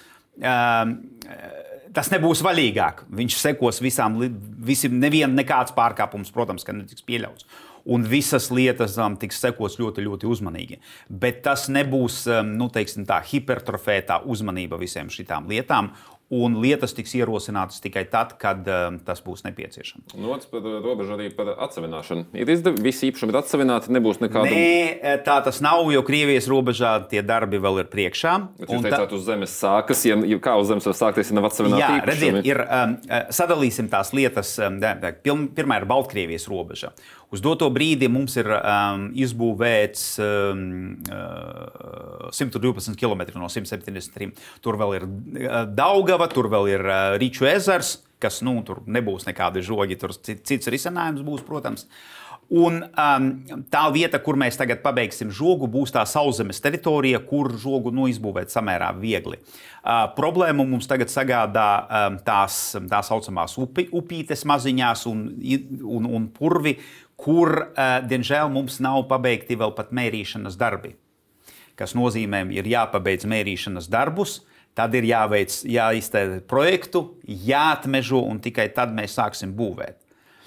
uh, 0.42 0.90
tas 1.94 2.10
nebūs 2.12 2.42
vaļīgāk. 2.46 3.06
Viņš 3.20 3.38
sekos 3.38 3.80
visām, 3.84 4.18
visam, 4.66 4.98
nevienam 4.98 5.38
nekāds 5.38 5.74
pārkāpums, 5.76 6.34
protams, 6.34 6.66
netiks 6.74 7.06
pieļauts 7.06 7.46
un 7.86 8.02
visas 8.02 8.48
lietas 8.50 8.96
um, 8.98 9.14
tiks 9.18 9.38
sekos 9.42 9.78
ļoti, 9.78 10.02
ļoti 10.06 10.28
uzmanīgi. 10.30 10.80
Bet 11.22 11.42
tas 11.46 11.68
nebūs 11.72 12.24
um, 12.30 12.50
nu, 12.58 12.68
teiksim, 12.72 13.06
tā 13.08 13.20
hipertrofētā 13.30 14.20
uzmanība 14.26 14.78
visiem 14.80 15.10
šīm 15.12 15.46
lietām 15.50 15.92
un 16.34 16.56
lietas 16.58 16.94
tiks 16.96 17.12
ierosinātas 17.14 17.78
tikai 17.84 18.02
tad, 18.10 18.32
kad 18.40 18.66
um, 18.66 18.96
tas 19.06 19.20
būs 19.22 19.44
nepieciešams. 19.46 20.16
Nots 20.18 20.48
par 20.50 20.64
uh, 20.66 20.78
robežu 20.82 21.14
arī 21.14 21.28
par 21.34 21.52
atsevināšanu. 21.68 22.26
Ir 22.34 22.50
izdevies, 22.50 22.82
visi 22.82 23.10
īpašumi 23.12 23.30
ir 23.30 23.38
atsevināti, 23.38 23.92
nebūs 23.94 24.18
nekāda. 24.24 24.50
Nē, 24.50 24.72
e, 24.98 25.12
tā 25.26 25.36
tas 25.46 25.60
nav, 25.62 25.84
jo 25.94 26.02
Krievijas 26.06 26.48
robežā 26.50 26.96
tie 27.10 27.22
darbi 27.26 27.60
vēl 27.62 27.84
ir 27.84 27.90
priekšā. 27.92 28.34
Bet 28.58 28.74
jūs 28.74 28.82
teicāt, 28.88 29.06
tā... 29.06 29.20
uz 29.20 29.26
zemes 29.28 29.54
sākas, 29.54 30.02
ja, 30.08 30.18
kā 30.42 30.56
uz 30.58 30.72
zemes 30.72 30.90
var 30.90 30.98
sākties, 30.98 31.30
ja 31.30 31.38
nav 31.38 31.46
atsevināti 31.50 31.84
Jā, 31.84 32.02
redziet, 32.10 32.40
ir, 32.48 32.62
um, 32.64 32.96
e, 33.06 33.22
sadalīsim 33.38 33.92
tās 33.92 34.10
lietas. 34.16 34.56
Um, 34.58 34.82
pirmā 35.54 35.78
ir 35.78 35.86
Baltkrievijas 35.90 36.48
robeža. 36.50 36.90
Uz 37.34 37.42
doto 37.42 37.66
brīdi 37.74 38.06
mums 38.12 38.36
ir 38.38 38.48
um, 38.54 39.08
izbūvēts 39.18 40.04
um, 40.22 40.60
uh, 41.10 42.28
112 42.30 42.94
km 43.00 43.24
no 43.40 43.50
173. 43.50 44.30
Tur 44.62 44.78
vēl 44.78 44.98
ir 45.00 45.06
uh, 45.08 45.62
Daugava, 45.66 46.30
tur 46.30 46.50
vēl 46.52 46.70
ir 46.76 46.86
uh, 46.86 47.16
Rīču 47.18 47.48
ezers, 47.50 47.96
kas 48.22 48.38
nu, 48.46 48.60
tur 48.66 48.84
nebūs 48.86 49.26
nekādi 49.26 49.64
žogi, 49.66 49.98
tur 49.98 50.14
cits 50.22 50.70
risinājums 50.72 51.26
būs, 51.26 51.42
protams. 51.46 51.88
Un 52.46 52.78
um, 52.78 53.24
tā 53.66 53.80
vieta, 53.90 54.20
kur 54.22 54.36
mēs 54.38 54.54
tagad 54.54 54.78
pabeigsim 54.84 55.32
žogu, 55.34 55.66
būs 55.66 55.90
tā 55.90 56.04
sauszemes 56.06 56.62
teritorija, 56.62 57.18
kur 57.26 57.50
žogu 57.58 57.90
nu, 57.90 58.04
izbūvēt 58.06 58.54
samērā 58.54 58.92
viegli. 59.00 59.40
Uh, 59.82 60.04
problēmu 60.14 60.62
mums 60.70 60.86
tagad 60.86 61.10
sagādā 61.10 61.66
um, 61.82 62.20
tās 62.22 62.76
tā 62.86 63.00
saucamās 63.06 63.58
upi, 63.58 63.88
upītes 63.90 64.46
maziņās 64.46 65.02
un, 65.10 65.26
un, 65.82 66.06
un 66.06 66.30
purvi, 66.30 66.76
kur, 67.20 67.52
uh, 67.72 67.98
diemžēl, 68.06 68.50
mums 68.52 68.80
nav 68.84 69.06
pabeigti 69.10 69.58
vēl 69.58 69.74
pat 69.76 69.92
mērīšanas 69.96 70.58
darbi. 70.60 70.94
Tas 71.76 71.92
nozīmē, 71.96 72.46
ir 72.56 72.68
jāpabeidz 72.68 73.26
mērīšanas 73.28 73.90
darbus, 73.92 74.40
tad 74.76 74.94
ir 74.96 75.08
jāveic, 75.08 75.52
jāizteic 75.68 76.42
projektu, 76.48 77.06
jāatmežo 77.24 78.22
un 78.24 78.40
tikai 78.44 78.68
tad 78.76 78.92
mēs 78.96 79.16
sāksim 79.18 79.52
būvēt. 79.56 80.00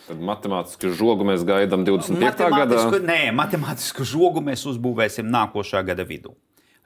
Tad 0.09 0.21
matemātisku 0.25 0.89
žogu 0.97 1.25
mēs 1.27 1.43
gaidām 1.45 1.83
25. 1.85 2.47
gadā. 2.49 2.85
Nē, 3.05 3.19
matemātisku 3.37 4.05
žogu 4.09 4.41
mēs 4.41 4.65
uzbūvēsim 4.71 5.29
nākošā 5.29 5.83
gada 5.85 6.05
vidū. 6.09 6.33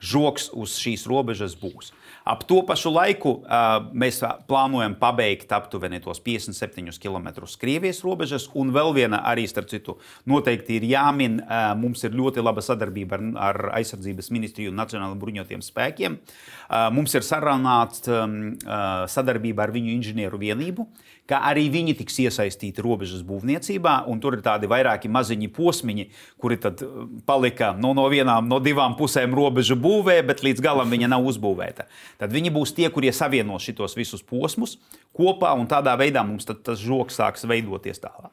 Žoks 0.04 0.50
uz 0.60 0.76
šīs 0.82 1.06
robežas 1.08 1.56
būs. 1.56 1.94
Ap 2.28 2.46
to 2.48 2.62
pašu 2.64 2.92
laiku 2.92 3.34
uh, 3.42 3.86
mēs 3.92 4.22
plānojam 4.48 4.96
pabeigt 5.00 5.52
aptuveni 5.56 6.00
tos 6.04 6.22
57 6.24 6.92
km 7.04 7.44
Krievijas 7.60 8.00
robežas. 8.04 8.50
Un 8.60 8.72
vēl 8.76 8.94
viena 8.96 9.22
arī, 9.28 9.44
starp 9.48 9.68
citu, 9.72 9.98
noteikti 10.28 10.78
ir 10.80 10.88
jāmin, 10.88 11.42
uh, 11.44 11.74
mums 11.80 12.04
ir 12.08 12.16
ļoti 12.16 12.44
laba 12.44 12.64
sadarbība 12.64 13.20
ar, 13.20 13.26
ar 13.50 13.62
aizsardzības 13.80 14.32
ministriju 14.36 14.72
un 14.72 14.80
Nacionālajiem 14.80 15.24
bruņotajiem 15.24 15.66
spēkiem. 15.68 16.20
Uh, 16.20 16.88
mums 16.96 17.16
ir 17.16 17.28
sarunāts 17.28 18.08
um, 18.08 18.38
uh, 18.64 19.04
sadarbība 19.12 19.68
ar 19.68 19.76
viņu 19.76 19.92
inženieru 19.98 20.40
vienību. 20.40 20.88
Ka 21.30 21.40
arī 21.48 21.70
viņi 21.72 21.96
tiks 22.02 22.18
iesaistīti 22.26 22.84
robežas 22.84 23.22
būvniecībā. 23.24 23.94
Tur 24.24 24.38
ir 24.38 24.44
tādi 24.44 24.68
vairāki 24.68 25.12
maziņi 25.12 25.50
posmiņi, 25.56 26.06
kuri 26.42 26.58
tad 26.60 26.84
uh, 26.84 27.06
palika 27.28 27.72
no, 27.80 27.94
no 27.96 28.10
vienām, 28.12 28.50
no 28.52 28.60
divām 28.64 28.98
pusēm 29.00 29.36
robežu 29.36 29.78
būvē, 29.80 30.18
bet 30.28 30.44
līdz 30.44 30.64
galam 30.64 30.92
viņa 30.92 31.14
nav 31.16 31.26
uzbūvēta. 31.32 31.88
Tad 32.20 32.36
viņi 32.36 32.52
būs 32.56 32.76
tie, 32.76 32.90
kurie 32.92 33.14
savienos 33.16 33.64
šitos 33.64 33.96
visus 33.96 34.24
posmus 34.24 34.78
kopā, 35.16 35.54
un 35.56 35.70
tādā 35.72 35.96
veidā 36.00 36.26
mums 36.28 36.48
tas 36.50 36.80
žoks 36.82 37.22
sāks 37.22 37.48
veidoties 37.48 38.04
tālāk. 38.04 38.32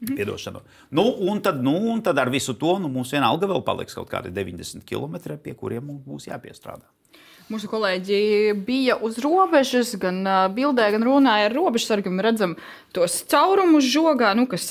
Mhm. 0.00 0.16
Piedošanu. 0.16 0.62
Nu, 0.96 1.04
un, 1.28 1.42
tad, 1.44 1.60
nu, 1.62 1.74
un 1.92 2.00
tad 2.00 2.18
ar 2.18 2.30
visu 2.32 2.54
to 2.56 2.78
nu, 2.80 2.88
mums 2.88 3.12
vienalga 3.12 3.48
vēl 3.50 3.60
paliks 3.66 3.96
kaut 3.98 4.08
kādi 4.08 4.32
90 4.32 4.86
km, 4.88 5.36
pie 5.42 5.52
kuriem 5.52 5.84
mums 5.92 6.06
būs 6.08 6.30
jāpiestrādā. 6.30 6.88
Mūsu 7.50 7.66
kolēģi 7.66 8.18
bija 8.62 8.94
uz 9.02 9.16
robežas, 9.18 9.96
gan 9.98 10.22
bildē, 10.54 10.86
gan 10.94 11.02
runāja 11.02 11.48
ar 11.48 11.54
robežsargiem. 11.56 12.20
Redzam 12.22 12.54
tos 12.94 13.16
caurumus 13.30 13.88
žogā, 13.90 14.30
nu, 14.38 14.46
kas 14.50 14.68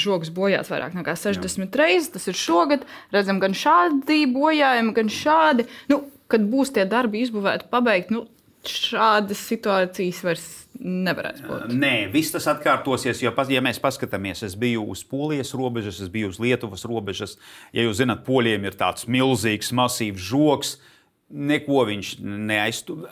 žogs 0.00 0.32
bojāts 0.32 0.72
vairāk 0.72 0.96
nekā 0.96 1.12
60 1.12 1.66
Jā. 1.66 1.70
reizes. 1.82 2.08
Tas 2.14 2.30
ir 2.32 2.38
šogad. 2.40 2.86
Redzam 3.12 3.42
gan 3.42 3.52
šādi 3.52 4.22
bojājumi, 4.32 4.94
gan 4.96 5.12
šādi. 5.12 5.68
Nu, 5.92 6.06
kad 6.32 6.46
būs 6.48 6.72
tie 6.72 6.86
darbi 6.88 7.20
izbūvēti, 7.26 7.68
pabeigti, 7.68 8.16
nu, 8.16 8.24
šādas 8.64 9.40
situācijas 9.50 10.20
vairs 10.24 10.46
nevarētu 10.78 11.44
būt. 11.46 11.74
Nē, 11.76 12.06
viss 12.14 12.32
tas 12.32 12.46
atkārtosies. 12.50 13.20
Jo, 13.22 13.34
ja 13.50 13.62
mēs 13.64 13.80
paskatāmies, 13.82 14.44
es 14.46 14.54
biju 14.58 14.86
uz 14.94 15.02
Polijas 15.04 15.52
robežas, 15.58 16.00
es 16.00 16.08
biju 16.12 16.30
uz 16.32 16.40
Lietuvas 16.42 16.86
robežas. 16.88 17.36
Ja 17.74 17.84
jūs 17.84 18.00
zināt, 18.00 18.24
Polijiem 18.24 18.64
ir 18.68 18.78
tāds 18.78 19.04
milzīgs, 19.10 19.74
masīvs 19.76 20.30
žoks 20.30 20.76
neko 21.32 21.86
viņš 21.88 22.14
neaiztur. 22.22 23.10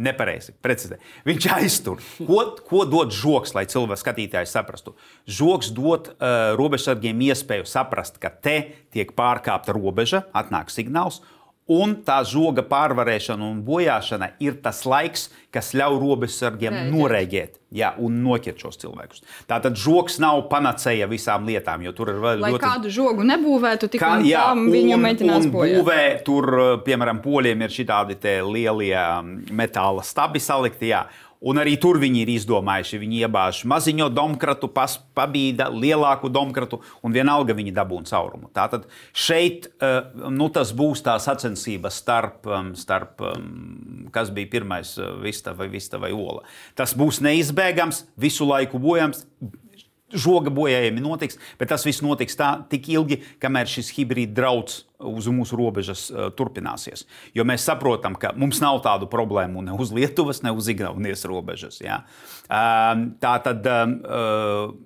Nepareizi, 0.00 0.54
precizē. 0.64 0.96
Viņš 1.28 1.46
aiztur. 1.58 1.98
Ko, 2.24 2.38
ko 2.64 2.86
dod 2.88 3.10
žoks, 3.12 3.52
lai 3.52 3.66
cilvēks 3.68 4.00
skatītājs 4.00 4.54
saprastu? 4.56 4.94
Žoks 5.28 5.68
dod 5.76 6.08
uh, 6.14 6.54
robežsargiem 6.56 7.20
iespēju 7.26 7.66
saprast, 7.68 8.16
ka 8.22 8.30
te 8.32 8.54
tiek 8.94 9.12
pārkāpta 9.12 9.74
robeža, 9.76 10.22
atnāk 10.32 10.72
signāls, 10.72 11.20
Un 11.70 12.00
tā 12.06 12.18
žoga 12.26 12.64
pārvarēšana 12.66 13.46
un 13.46 13.60
bojāšana 13.62 14.32
ir 14.42 14.56
tas 14.64 14.82
laiks, 14.88 15.28
kas 15.54 15.70
ļauj 15.78 15.98
robežsargiem 16.02 16.76
norēģēt 16.90 17.60
jā, 17.78 17.92
un 18.02 18.18
noķert 18.24 18.64
šos 18.64 18.80
cilvēkus. 18.82 19.22
Tātad 19.50 19.78
žoks 19.78 20.18
nav 20.22 20.42
panacēja 20.50 21.06
visām 21.10 21.46
lietām, 21.46 21.84
jo 21.86 21.94
tur 21.94 22.10
ir 22.10 22.20
vēl 22.22 22.42
Lai 22.42 22.52
ļoti. 22.54 22.64
Kādu 22.64 22.92
žogu 22.94 23.26
nebūvētu, 23.26 23.90
tikai 23.94 24.12
jā, 24.26 24.48
viņu 24.58 24.98
mēģinās 24.98 25.46
bojāt. 25.54 25.78
Būvē, 25.80 26.02
tur, 26.26 26.50
piemēram, 26.86 27.22
poļiem 27.22 27.66
ir 27.66 27.74
šitādi 27.74 28.18
lielie 28.50 29.06
metāla 29.54 30.06
stabi 30.06 30.42
salikti. 30.42 30.90
Jā. 30.90 31.04
Un 31.40 31.56
arī 31.56 31.78
tur 31.80 31.96
viņi 32.00 32.20
ir 32.20 32.30
izdomājuši. 32.34 32.98
Viņi 33.00 33.22
iebāž 33.24 33.62
maziņo 33.70 34.10
domkratu, 34.12 34.68
pas, 34.72 34.98
pabīda 35.16 35.70
lielāku 35.72 36.28
domkratu, 36.32 36.82
un 37.00 37.14
vienalga 37.16 37.56
viņi 37.56 37.72
dabūna 37.76 38.10
caurumu. 38.10 38.50
Tātad 38.56 38.84
šeit 39.16 39.70
eh, 39.80 40.12
nu, 40.28 40.50
tas 40.52 40.74
būs 40.76 41.00
tā 41.06 41.16
sacensība 41.22 41.92
starp, 41.94 42.44
um, 42.44 42.74
starp 42.76 43.24
um, 43.24 44.10
kas 44.12 44.32
bija 44.36 44.52
pirmais, 44.52 44.92
eh, 45.00 45.16
vista 45.24 45.56
vai, 45.56 45.70
vista 45.72 46.00
vai 46.02 46.12
ola. 46.12 46.44
Tas 46.76 46.92
būs 46.98 47.22
neizbēgams, 47.24 48.04
visu 48.20 48.48
laiku 48.50 48.82
bojams 48.82 49.24
žoga 50.12 50.52
bojājumi 50.54 51.02
notiks, 51.04 51.38
bet 51.60 51.70
tas 51.72 51.84
viss 51.86 52.02
notiks 52.04 52.38
tā, 52.38 52.52
tik 52.70 52.88
ilgi, 52.92 53.20
kamēr 53.42 53.70
šis 53.70 53.92
hibrīd 53.96 54.34
draudz 54.36 54.84
uz 55.00 55.30
mūsu 55.32 55.56
robežas 55.58 56.08
uh, 56.10 56.28
turpināsies. 56.36 57.06
Jo 57.36 57.46
mēs 57.48 57.64
saprotam, 57.68 58.18
ka 58.20 58.34
mums 58.36 58.60
nav 58.62 58.82
tādu 58.84 59.08
problēmu 59.10 59.64
ne 59.64 59.76
uz 59.80 59.94
Lietuvas, 59.96 60.42
ne 60.44 60.52
uz 60.52 60.68
Igaunijas 60.72 61.24
robežas. 61.28 61.80
Ja? 61.84 62.04
Uh, 62.46 63.10
tā 63.22 63.34
tad. 63.46 63.66
Uh, 63.66 64.78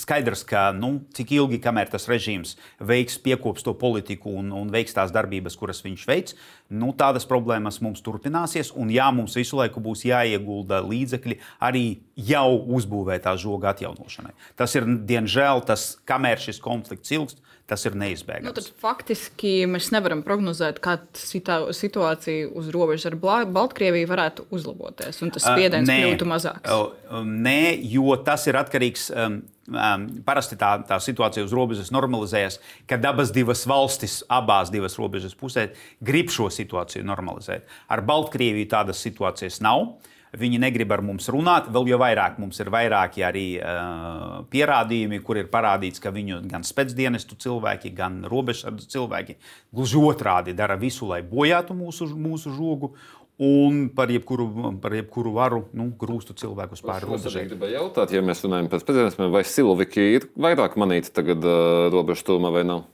skaidrs, 0.00 0.44
ka 0.48 0.68
nu, 0.76 0.96
cik 1.16 1.34
ilgi, 1.36 1.60
kamēr 1.62 1.90
tas 1.92 2.08
režīms 2.10 2.56
veiks, 2.80 3.18
piekops 3.22 3.64
to 3.66 3.74
politiku 3.78 4.32
un, 4.40 4.50
un 4.56 4.72
veiks 4.72 4.96
tās 4.96 5.14
darbības, 5.14 5.56
kuras 5.60 5.82
viņš 5.84 6.06
veids, 6.10 6.36
nu, 6.72 6.92
tādas 6.96 7.26
problēmas 7.28 7.80
mums 7.84 8.02
turpināsies. 8.04 8.72
Un 8.78 8.92
jā, 8.92 9.10
mums 9.14 9.36
visu 9.38 9.58
laiku 9.60 9.82
būs 9.84 10.06
jāiegulda 10.08 10.82
līdzekļi 10.84 11.38
arī 11.64 11.86
jau 12.16 12.48
uzbūvētā 12.78 13.36
žoga 13.40 13.74
atjaunošanai. 13.74 14.34
Tas 14.58 14.76
ir, 14.78 14.88
diemžēl, 15.08 15.64
tas, 15.68 15.94
kamēr 16.08 16.42
šis 16.42 16.62
konflikts 16.64 17.14
ilgst, 17.14 17.42
tas 17.70 17.84
ir 17.88 17.96
neizbēgams. 17.96 18.44
Nu, 18.44 18.52
tad 18.56 18.68
faktiski 18.80 19.54
mēs 19.70 19.88
nevaram 19.94 20.20
prognozēt, 20.26 20.80
kā 20.84 20.98
situācija 21.16 22.50
uz 22.52 22.68
robežas 22.74 23.08
ar 23.08 23.16
Baltkrieviju 23.54 24.10
varētu 24.10 24.48
uzlaboties, 24.54 25.22
un 25.24 25.32
tas 25.34 25.46
spiediens 25.46 25.88
uh, 25.88 26.02
kļūtu 26.02 26.28
mazāks. 26.28 26.68
Uh, 26.68 27.24
nē, 27.24 27.74
jo 27.94 28.18
tas 28.26 28.44
ir 28.50 28.60
atkarīgs. 28.60 29.08
Um, 29.14 29.42
um, 29.68 30.06
parasti 30.26 30.58
tā, 30.60 30.76
tā 30.88 30.98
situācija 31.02 31.44
uz 31.46 31.54
robežas 31.56 31.92
normalizējas, 31.94 32.60
kad 32.90 33.04
abas 33.08 33.32
divas 33.34 33.64
valstis, 33.68 34.22
abās 34.32 34.72
divas 34.74 34.98
robežas 35.00 35.36
pusēs, 35.38 35.76
grib 36.04 36.32
šo 36.34 36.50
situāciju 36.52 37.06
normalizēt. 37.06 37.68
Ar 37.88 38.04
Baltkrieviju 38.06 38.70
tādas 38.72 39.02
situācijas 39.04 39.62
nav. 39.64 39.94
Viņi 40.34 40.58
negrib 40.58 40.90
ar 40.90 40.98
mums 41.06 41.28
runāt. 41.30 41.68
Vēl 41.70 41.92
jau 41.92 41.98
vairāk 42.02 42.40
mums 42.42 42.58
ir 42.58 42.66
vairāki 42.74 43.22
arī 43.22 43.44
uh, 43.62 44.40
pierādījumi, 44.50 45.20
kur 45.22 45.38
ir 45.38 45.46
parādīts, 45.52 46.02
ka 46.02 46.10
viņu 46.14 46.40
gan 46.50 46.66
spēcdienestu 46.66 47.38
cilvēki, 47.44 47.92
gan 47.94 48.24
robežsardze 48.26 48.88
cilvēki 48.90 49.36
gluži 49.70 50.02
otrādi 50.02 50.56
dara 50.58 50.74
visu, 50.80 51.06
lai 51.12 51.20
bojātu 51.22 51.76
mūsu, 51.78 52.10
mūsu 52.18 52.50
žogu. 52.56 52.96
Un 53.42 53.88
par 53.90 54.12
jebkuru, 54.14 54.46
par 54.78 54.94
jebkuru 54.94 55.32
varu 55.34 55.64
nu, 55.74 55.88
grūstu 55.98 56.36
cilvēkus 56.38 56.84
pāri 56.86 57.08
robežai. 57.08 57.42
Es 57.42 57.50
gribēju 57.50 57.74
jautāt, 57.80 58.12
ja 58.14 58.22
mēs 58.22 58.44
runājam 58.46 58.68
par 58.70 58.82
spēcdienesmiem, 58.82 59.32
vai 59.34 59.42
Siloviki 59.42 60.04
ir 60.20 60.28
vairāk 60.38 60.76
manīti 60.78 61.10
tagad 61.10 61.42
uh, 61.42 61.88
robežu 61.90 62.28
tūmā 62.28 62.52
vai 62.54 62.62
nav? 62.68 62.84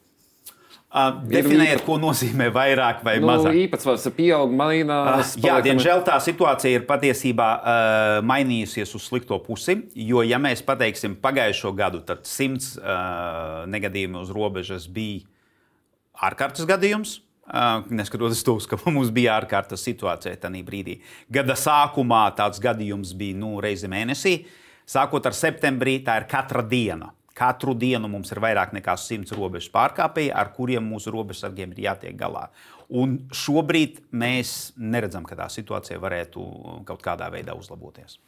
Uh, 0.90 1.20
definējiet, 1.28 1.84
ko 1.86 2.00
nozīmē 2.02 2.48
vairāk 2.50 3.04
vai 3.06 3.18
nu, 3.20 3.28
mazāk. 3.28 3.54
Īpatsvars 3.66 4.08
pieaug, 4.16 4.50
mainās. 4.56 5.36
Uh, 5.36 5.44
jā, 5.44 5.60
diemžēl 5.62 6.00
tā 6.08 6.16
situācija 6.24 6.80
ir 6.80 6.86
patiesībā 6.88 7.50
uh, 7.54 8.16
mainījusies 8.26 8.96
uz 8.96 9.04
slikto 9.06 9.38
pusi. 9.44 9.76
Jo, 9.92 10.24
ja 10.26 10.40
mēs 10.42 10.64
pateiksim 10.66 11.14
pagājušo 11.20 11.76
gadu, 11.78 12.00
tad 12.08 12.24
simts 12.26 12.72
uh, 12.80 13.68
negadījumi 13.70 14.18
uz 14.24 14.32
robežas 14.34 14.88
bija 14.90 15.28
ārkārtas 16.26 16.66
gadījums. 16.66 17.20
Uh, 17.50 17.82
neskatoties 17.90 18.44
to, 18.46 18.54
ka 18.70 18.78
mums 18.94 19.10
bija 19.10 19.34
ārkārtas 19.40 19.82
situācija 19.82 20.38
tajā 20.38 20.62
brīdī. 20.66 21.00
Gada 21.32 21.56
sākumā 21.58 22.28
tāds 22.38 22.62
gadījums 22.62 23.10
bija 23.18 23.38
nu, 23.40 23.56
reizi 23.62 23.90
mēnesī. 23.90 24.36
Sākot 24.86 25.26
ar 25.26 25.34
septembrī, 25.34 25.98
tā 26.06 26.20
ir 26.20 26.28
katra 26.30 26.62
diena. 26.66 27.10
Katru 27.34 27.72
dienu 27.78 28.08
mums 28.10 28.30
ir 28.34 28.40
vairāk 28.42 28.74
nekā 28.76 28.94
100 28.98 29.34
robežu 29.38 29.70
pārkāpēji, 29.74 30.32
ar 30.34 30.50
kuriem 30.54 30.84
mūsu 30.92 31.10
robežsargiem 31.14 31.70
ir 31.72 31.84
jātiek 31.86 32.16
galā. 32.18 32.48
Un 32.90 33.16
šobrīd 33.34 34.00
mēs 34.12 34.72
neredzam, 34.76 35.24
ka 35.26 35.38
tā 35.38 35.46
situācija 35.50 35.98
varētu 36.02 36.44
kaut 36.86 37.02
kādā 37.02 37.30
veidā 37.32 37.54
uzlaboties. 37.58 38.18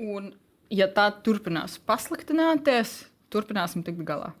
Un, 0.00 0.30
ja 0.72 0.86
tā 0.92 1.08
turpinās 1.24 1.80
pasliktināties, 1.88 3.00
turpināsim 3.32 3.84
tikt 3.84 4.04
galā. 4.08 4.32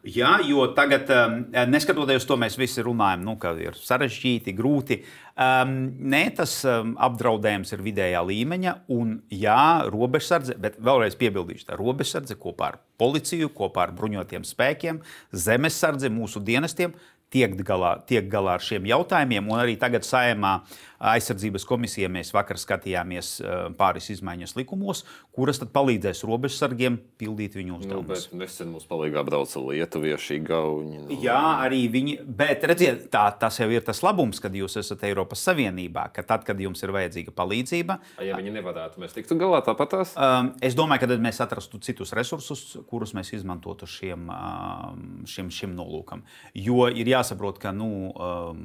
Jā, 0.00 0.38
jo 0.48 0.62
tagad, 0.72 1.10
um, 1.12 1.34
neskatoties 1.68 2.24
to, 2.24 2.38
mēs 2.40 2.54
visi 2.56 2.80
runājam, 2.80 3.20
nu, 3.26 3.34
ka 3.40 3.52
ir 3.60 3.74
sarežģīti, 3.76 4.54
grūti. 4.56 4.96
Um, 5.36 5.74
nē, 6.12 6.22
tas 6.38 6.54
um, 6.64 6.94
apdraudējums 6.96 7.74
ir 7.76 7.84
vidējā 7.84 8.22
līmeņa, 8.24 8.74
un 8.96 9.18
jā, 9.28 9.84
robežsardze, 9.92 10.56
bet 10.60 10.80
vēlreiz 10.80 11.18
piebildīšu, 11.20 11.68
tā 11.68 11.76
robežsardze 11.76 12.38
kopā 12.40 12.72
ar 12.72 12.80
policiju, 13.00 13.52
kopā 13.52 13.90
ar 13.90 13.94
bruņotiem 13.98 14.48
spēkiem, 14.48 15.02
zemesardze, 15.36 16.08
mūsu 16.12 16.40
dienestiem 16.48 16.96
tiek 17.30 17.54
galā, 17.62 17.94
tiek 18.08 18.26
galā 18.30 18.56
ar 18.58 18.64
šiem 18.64 18.88
jautājumiem. 18.90 19.52
Un 19.52 19.60
arī 19.62 19.76
tagad 19.80 20.06
saimā 20.06 20.60
aizsardzības 21.00 21.64
komisijā 21.68 22.10
mēs 22.12 22.32
vakar 22.34 22.58
skatījāmies 22.60 23.30
eh, 23.40 23.62
pāris 23.78 24.10
izmaiņas 24.14 24.56
likumos, 24.58 25.04
kuras 25.36 25.62
palīdzēs 25.62 26.24
robežsargiem 26.28 26.98
pildīt 27.20 27.56
viņu 27.56 27.76
nu, 27.76 27.78
uzdevumus. 27.80 28.26
Nu, 28.32 28.40
nesen 28.42 28.72
mums 28.74 28.88
palīdzēja 28.90 29.24
brauca 29.28 29.62
lietuvieši, 29.62 30.40
gauņi. 30.48 31.02
Nu. 31.06 31.20
Jā, 31.22 31.38
arī 31.62 31.84
viņi, 31.92 32.18
bet 32.26 32.66
redziet, 32.68 33.06
tā, 33.14 33.28
tas 33.40 33.60
jau 33.62 33.70
ir 33.70 33.86
tas 33.86 34.02
labums, 34.04 34.42
kad 34.42 34.54
jūs 34.56 34.76
esat 34.82 35.06
Eiropas 35.08 35.44
Savienībā, 35.46 36.08
ka 36.16 36.26
tad, 36.26 36.44
kad 36.48 36.60
jums 36.60 36.82
ir 36.84 36.94
vajadzīga 36.96 37.34
palīdzība, 37.36 37.98
ja 38.26 38.40
viņi 38.40 38.56
nevarētu, 38.58 39.00
mēs 39.02 39.14
tiktu 39.14 39.38
galā 39.40 39.62
tāpatās. 39.66 40.16
Um, 40.18 40.52
es 40.64 40.76
domāju, 40.78 41.04
ka 41.04 41.12
tad 41.14 41.22
mēs 41.22 41.40
atrastu 41.44 41.80
citus 41.84 42.12
resursus, 42.16 42.66
kurus 42.90 43.14
mēs 43.16 43.32
izmantotu 43.38 43.88
šiem, 43.88 44.26
um, 44.34 45.06
šim, 45.30 45.52
šim 45.54 45.78
nolūkam. 45.78 46.26
Jo 46.58 46.90
ir 46.90 47.08
jā 47.08 47.20
jāsaprot, 47.20 47.60
ka 47.60 47.72
nu, 47.72 48.10
um, 48.14 48.60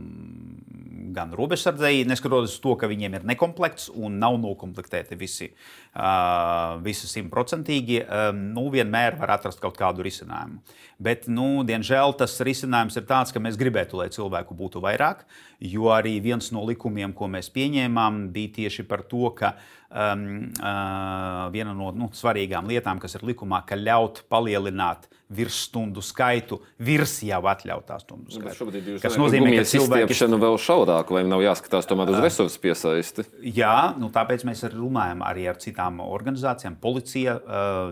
gan 1.16 1.34
robežsardzēji, 1.36 2.06
neskatoties 2.10 2.25
uz 2.34 2.56
to, 2.64 2.74
ka 2.80 2.90
viņiem 2.90 3.20
ir 3.20 3.28
nekomplekts 3.30 3.90
un 3.94 4.18
nav 4.22 4.38
nokomplektēti 4.42 5.18
visi, 5.20 5.52
uh, 5.52 6.80
visi 6.86 7.10
simtprocentīgi, 7.12 8.02
um, 8.04 8.42
nu, 8.56 8.66
vienmēr 8.74 9.20
var 9.22 9.36
atrast 9.38 9.62
kaut 9.64 9.78
kādu 9.78 10.06
risinājumu. 10.06 10.62
Bet, 10.98 11.30
nu, 11.30 11.64
diemžēl, 11.68 12.16
tas 12.18 12.38
risinājums 12.46 12.98
ir 12.98 13.06
tāds, 13.10 13.34
ka 13.36 13.42
mēs 13.44 13.60
gribētu, 13.60 14.00
lai 14.00 14.10
cilvēku 14.14 14.58
būtu 14.58 14.82
vairāk, 14.84 15.26
jo 15.60 15.92
arī 15.94 16.18
viens 16.24 16.52
no 16.56 16.66
likumiem, 16.68 17.14
ko 17.14 17.30
mēs 17.32 17.52
pieņēmām, 17.54 18.30
bija 18.36 18.56
tieši 18.62 18.88
par 18.90 19.06
to, 19.10 19.30
ka 19.38 19.56
um, 19.96 20.52
uh, 20.60 21.48
viena 21.54 21.74
no 21.76 21.92
nu, 21.96 22.10
svarīgām 22.16 22.68
lietām, 22.70 23.00
kas 23.02 23.16
ir 23.18 23.26
likumā, 23.28 23.64
ka 23.68 23.78
ļaut 23.80 24.26
palielināt 24.32 25.08
virsstundu 25.36 26.04
skaitu 26.06 26.60
virs 26.86 27.16
jau 27.26 27.40
atļautā 27.50 27.98
stundu 28.04 28.30
nu, 28.30 28.52
skaita. 28.54 29.00
Tas 29.02 29.18
nozīmē, 29.18 29.56
ka 29.58 29.64
cilvēki 29.72 30.14
ir 30.14 30.36
vēl 30.44 30.60
šaurāk, 30.62 31.14
vai 31.16 31.24
nav 31.26 31.42
jāskatās 31.42 31.90
tomēr 31.90 32.12
uz 32.14 32.22
resursu 32.22 32.62
piesaisti. 32.62 33.26
Jā, 33.56 33.96
nu, 33.98 34.12
tāpēc 34.14 34.46
mēs 34.46 34.62
arī 34.68 34.78
runājam 34.84 35.26
arī 35.26 35.48
ar 35.50 35.60
citām 35.62 36.04
organizācijām. 36.06 36.78
Policija, 36.84 37.40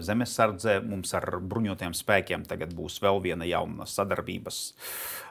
zemesardze, 0.06 0.78
mums 0.86 1.16
ar 1.18 1.40
bruņotiem 1.42 1.98
spēkiem 1.98 2.46
tagad 2.50 2.76
būs 2.78 3.00
vēl 3.04 3.22
viena 3.24 3.50
jauna 3.50 3.90
sadarbības, 3.90 4.64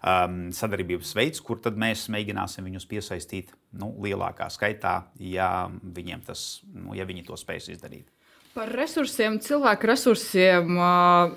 um, 0.03 0.45
sadarbības 0.57 1.15
veids, 1.19 1.45
kur 1.45 1.63
tad 1.63 1.79
mēs 1.79 2.09
mēģināsim 2.13 2.67
viņus 2.67 2.91
piesaistīt 2.91 3.55
nu, 3.79 3.93
lielākā 4.05 4.49
skaitā, 4.53 4.99
ja, 5.21 5.69
tas, 6.27 6.63
nu, 6.75 6.97
ja 6.97 7.07
viņi 7.09 7.27
to 7.29 7.39
spēs 7.41 7.71
izdarīt. 7.73 8.09
Par 8.53 8.69
resursiem, 8.69 9.39
cilvēku 9.41 9.89
resursiem 9.89 10.77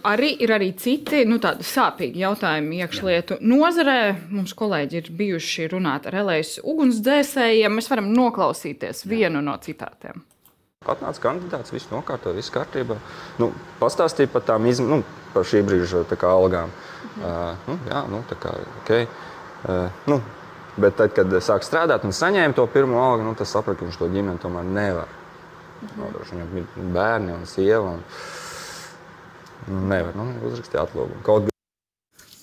arī 0.04 0.34
ir 0.44 0.52
arī 0.52 0.74
citi 0.76 1.22
nu, 1.24 1.38
sāpīgi 1.40 2.20
jautājumi 2.26 2.82
iekšlietu 2.84 3.38
nozarē. 3.40 4.02
Mums 4.36 4.52
kolēģi 4.60 5.00
ir 5.00 5.08
bijuši 5.16 5.70
runāt 5.72 6.10
ar 6.12 6.20
Elējas 6.26 6.58
ugunsdzēsējiem. 6.60 7.72
Mēs 7.80 7.88
varam 7.94 8.12
noklausīties 8.12 9.06
Jā. 9.06 9.12
vienu 9.14 9.40
no 9.48 9.56
citātiem. 9.64 10.26
Atnāca 10.84 11.24
kandidāts, 11.24 11.72
viss 11.72 11.88
nokārtoja, 11.90 12.36
viss 12.36 12.52
kārtībā. 12.52 13.00
Nu, 13.40 13.54
pastāstīja 13.80 14.36
par 14.36 14.44
tām 14.52 14.68
izm... 14.68 14.92
nu, 14.92 15.00
par 15.32 15.48
šī 15.48 15.64
brīža 15.64 16.04
algām. 16.28 16.76
Mhm. 17.16 17.24
Uh, 17.24 17.70
nu, 17.70 17.80
jā, 17.94 18.08
nu, 18.12 18.26
tā 18.28 18.36
kā 18.44 18.58
okay. 18.82 19.08
uh, 19.08 19.88
nu, 20.12 20.20
bet 20.82 20.98
tad, 21.00 21.14
kad 21.16 21.38
sāk 21.44 21.66
strādāt 21.68 22.06
un 22.08 22.16
saņēma 22.16 22.58
to 22.58 22.66
pirmo 22.72 23.00
algu, 23.02 23.28
nu, 23.28 23.36
tas 23.38 23.54
saprata, 23.56 23.82
ka 23.82 23.90
viņš 23.90 24.02
to 24.02 24.12
ģimeni 24.12 24.42
tomēr 24.44 24.68
nevar 24.68 25.22
Nodroši 25.96 26.36
viņam 26.36 26.56
ir 26.60 26.94
bērni 26.96 27.34
un 27.36 27.44
sieva. 27.50 27.98
Un 29.66 29.84
nevar 29.90 30.16
nu, 30.18 30.30
uzrakstīt 30.46 30.80
atlūgumu. 30.82 31.22
Kaut 31.26 31.52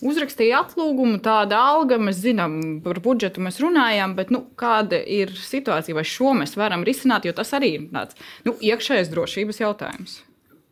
uzrakstīja 0.03 0.65
atlūgumu, 0.65 1.21
tāda 1.23 1.61
alga, 1.63 1.95
mēs 2.03 2.19
zinām, 2.25 2.57
par 2.83 2.99
budžetu 3.05 3.39
mēs 3.45 3.61
runājām, 3.63 4.17
bet 4.19 4.33
nu, 4.35 4.41
kāda 4.59 4.99
ir 4.99 5.31
situācija, 5.39 5.95
vai 5.95 6.03
šo 6.03 6.33
mēs 6.41 6.57
varam 6.59 6.83
risināt, 6.83 7.29
jo 7.29 7.35
tas 7.37 7.55
arī 7.55 7.69
ir 7.77 7.85
tāds 7.93 8.19
nu, 8.43 8.57
iekšējais 8.59 9.13
drošības 9.13 9.63
jautājums. 9.63 10.17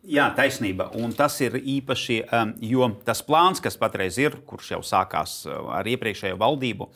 Jā, 0.01 0.31
taisnība. 0.33 0.87
Un 0.97 1.13
tas 1.13 1.35
ir 1.45 1.59
īpaši, 1.61 2.23
um, 2.33 2.53
jo 2.65 2.87
tas 3.05 3.21
plāns, 3.21 3.61
kas 3.61 3.77
patreiz 3.77 4.17
ir, 4.17 4.39
kurš 4.49 4.71
jau 4.73 4.79
sākās 4.87 5.43
uh, 5.45 5.59
ar 5.77 5.85
iepriekšējo 5.93 6.39
valdību, 6.41 6.87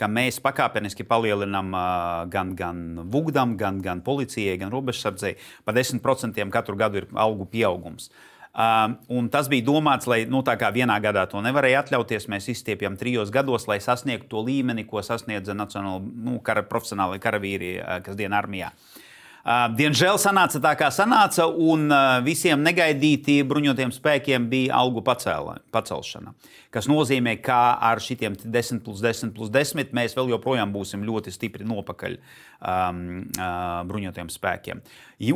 ka 0.00 0.08
mēs 0.08 0.40
pakāpeniski 0.40 1.04
palielinām 1.04 1.76
uh, 1.76 2.22
gan, 2.32 2.54
gan 2.56 2.80
Vugdam, 3.12 3.58
gan, 3.60 3.82
gan 3.84 4.00
policijai, 4.00 4.56
gan 4.62 4.72
robežsardzei 4.72 5.34
pa 5.66 5.76
10% 5.76 6.40
katru 6.56 6.80
gadu 6.80 7.02
ir 7.02 7.10
algu 7.12 7.44
pieaugums. 7.52 8.08
Um, 8.54 9.28
tas 9.28 9.50
bija 9.52 9.66
domāts, 9.66 10.08
lai 10.08 10.22
nu, 10.30 10.40
vienā 10.40 11.00
gadā 11.04 11.28
to 11.28 11.44
nevarēja 11.44 11.84
atļauties, 11.84 12.30
mēs 12.32 12.48
izstiepjam 12.48 12.96
trijos 12.96 13.34
gados, 13.34 13.68
lai 13.68 13.82
sasniegtu 13.82 14.30
to 14.30 14.44
līmeni, 14.46 14.86
ko 14.88 15.04
sasniedza 15.04 15.52
nacionāli 15.52 16.08
nu, 16.16 16.38
kara, 16.40 16.64
profesionāli 16.64 17.20
karavīri, 17.20 17.74
uh, 17.82 17.98
kas 18.00 18.16
dienā 18.16 18.40
armijā. 18.40 18.72
Uh, 18.72 19.03
Diemžēl 19.44 20.16
sanāca 20.16 20.56
tā, 20.56 20.70
kā 20.80 20.88
sanāca, 20.88 21.44
un 21.44 21.90
visiem 22.24 22.62
negaidīti 22.64 23.42
bruņotiem 23.44 23.90
spēkiem 23.92 24.46
bija 24.48 24.78
algu 24.78 25.02
pacēla, 25.04 25.58
pacelšana. 25.74 26.32
Tas 26.72 26.88
nozīmē, 26.88 27.36
ka 27.44 27.76
ar 27.76 28.00
šiem 28.00 28.38
10 28.40 28.80
plus 28.86 29.04
10 29.04 29.34
plus 29.36 29.52
10 29.52 29.92
mēs 29.92 30.16
vēl 30.16 30.32
joprojām 30.32 30.72
būsim 30.72 31.04
ļoti 31.04 31.34
stipri 31.34 31.68
nopakaļ 31.68 32.16
um, 32.16 33.04
uh, 33.36 33.84
bruņotiem 33.84 34.32
spēkiem. 34.32 34.80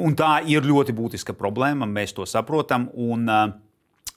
Un 0.01 0.17
tā 0.17 0.39
ir 0.49 0.65
ļoti 0.65 0.97
būtiska 0.97 1.37
problēma, 1.37 1.87
mēs 1.87 2.17
to 2.17 2.25
saprotam. 2.25 2.89
Un, 2.97 3.29
uh, 3.29 3.49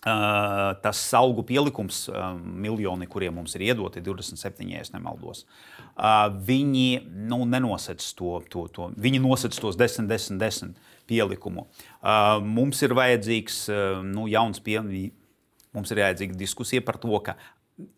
Uh, 0.01 0.71
tas 0.81 0.97
algu 1.13 1.43
pielikums, 1.45 2.07
uh, 2.09 2.31
miljoni, 2.33 3.05
kuriem 3.05 3.35
mums 3.37 3.53
ir 3.53 3.67
iedoti, 3.67 4.01
27, 4.01 4.65
ja 4.65 4.81
nemaldos, 4.95 5.43
viņi 5.95 7.05
nu, 7.29 7.43
nenosec 7.45 8.03
to, 8.17 8.39
to, 8.49 8.67
to. 8.73 8.91
Viņi 9.01 9.21
nosec 9.23 9.55
tos 9.59 9.77
10, 9.79 10.07
10, 10.09 10.37
10 10.41 10.75
pielikumu. 11.09 11.67
Mums 12.45 12.81
ir 12.85 12.95
vajadzīgs 12.97 13.63
nu, 14.11 14.27
jauns 14.31 14.61
pielikums. 14.63 15.17
Mums 15.71 15.87
ir 15.93 16.01
vajadzīga 16.01 16.35
diskusija 16.35 16.83
par 16.83 16.97
to, 16.99 17.15
ka 17.23 17.37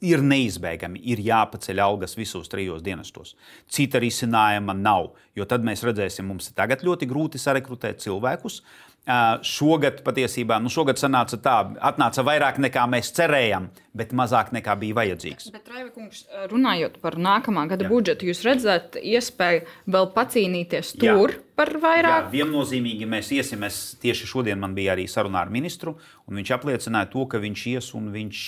ir 0.06 0.22
neizbēgami, 0.22 1.00
ir 1.10 1.24
jāpaceļ 1.26 1.80
algas 1.82 2.14
visos 2.14 2.46
trijos 2.52 2.84
dienestos. 2.86 3.34
Cita 3.66 3.98
risinājuma 4.00 4.76
nav, 4.78 5.10
jo 5.34 5.48
tad 5.50 5.66
mēs 5.66 5.82
redzēsim, 5.82 6.28
mums 6.30 6.52
ir 6.52 6.56
tagad 6.60 6.86
ļoti 6.86 7.10
grūti 7.10 7.42
sarekrutēt 7.42 8.06
cilvēkus. 8.06 8.60
Uh, 8.62 8.93
Šogad 9.04 9.98
patiesībā 10.06 10.62
nu, 10.64 10.70
šogad 10.72 10.96
sanāca 10.96 11.36
tā, 11.44 11.56
atnāca 11.84 12.24
vairāk 12.24 12.56
nekā 12.64 12.86
mēs 12.88 13.10
cerējām, 13.18 13.66
bet 13.92 14.14
mazāk 14.16 14.54
nekā 14.56 14.78
bija 14.80 14.96
vajadzīgs. 15.02 15.50
Bet, 15.52 15.68
Raivikungs, 15.68 16.22
runājot 16.54 16.96
par 17.04 17.18
nākamā 17.20 17.66
gada 17.74 17.84
Jā. 17.84 17.92
budžetu, 17.92 18.30
jūs 18.32 18.46
redzat 18.48 18.96
iespēju 19.02 19.66
vēl 19.92 20.10
pacīnīties 20.16 20.94
tur 21.04 21.36
Jā. 21.36 21.44
par 21.60 21.74
vairāk? 21.84 22.30
Jā, 22.30 22.32
viennozīmīgi 22.38 23.10
mēs 23.12 23.34
iesim. 23.36 23.68
Es 23.68 23.84
tieši 24.00 24.30
šodien 24.30 24.64
man 24.64 24.72
bija 24.78 24.96
arī 24.96 25.10
saruna 25.12 25.44
ar 25.44 25.52
ministru, 25.52 25.98
un 26.24 26.40
viņš 26.40 26.56
apliecināja 26.56 27.12
to, 27.12 27.28
ka 27.28 27.44
viņš 27.44 27.68
ies 27.76 27.92
un 28.00 28.08
viņš 28.16 28.46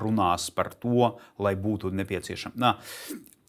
runās 0.00 0.48
par 0.56 0.72
to, 0.72 1.18
lai 1.36 1.52
būtu 1.52 1.92
nepieciešama. 1.92 2.72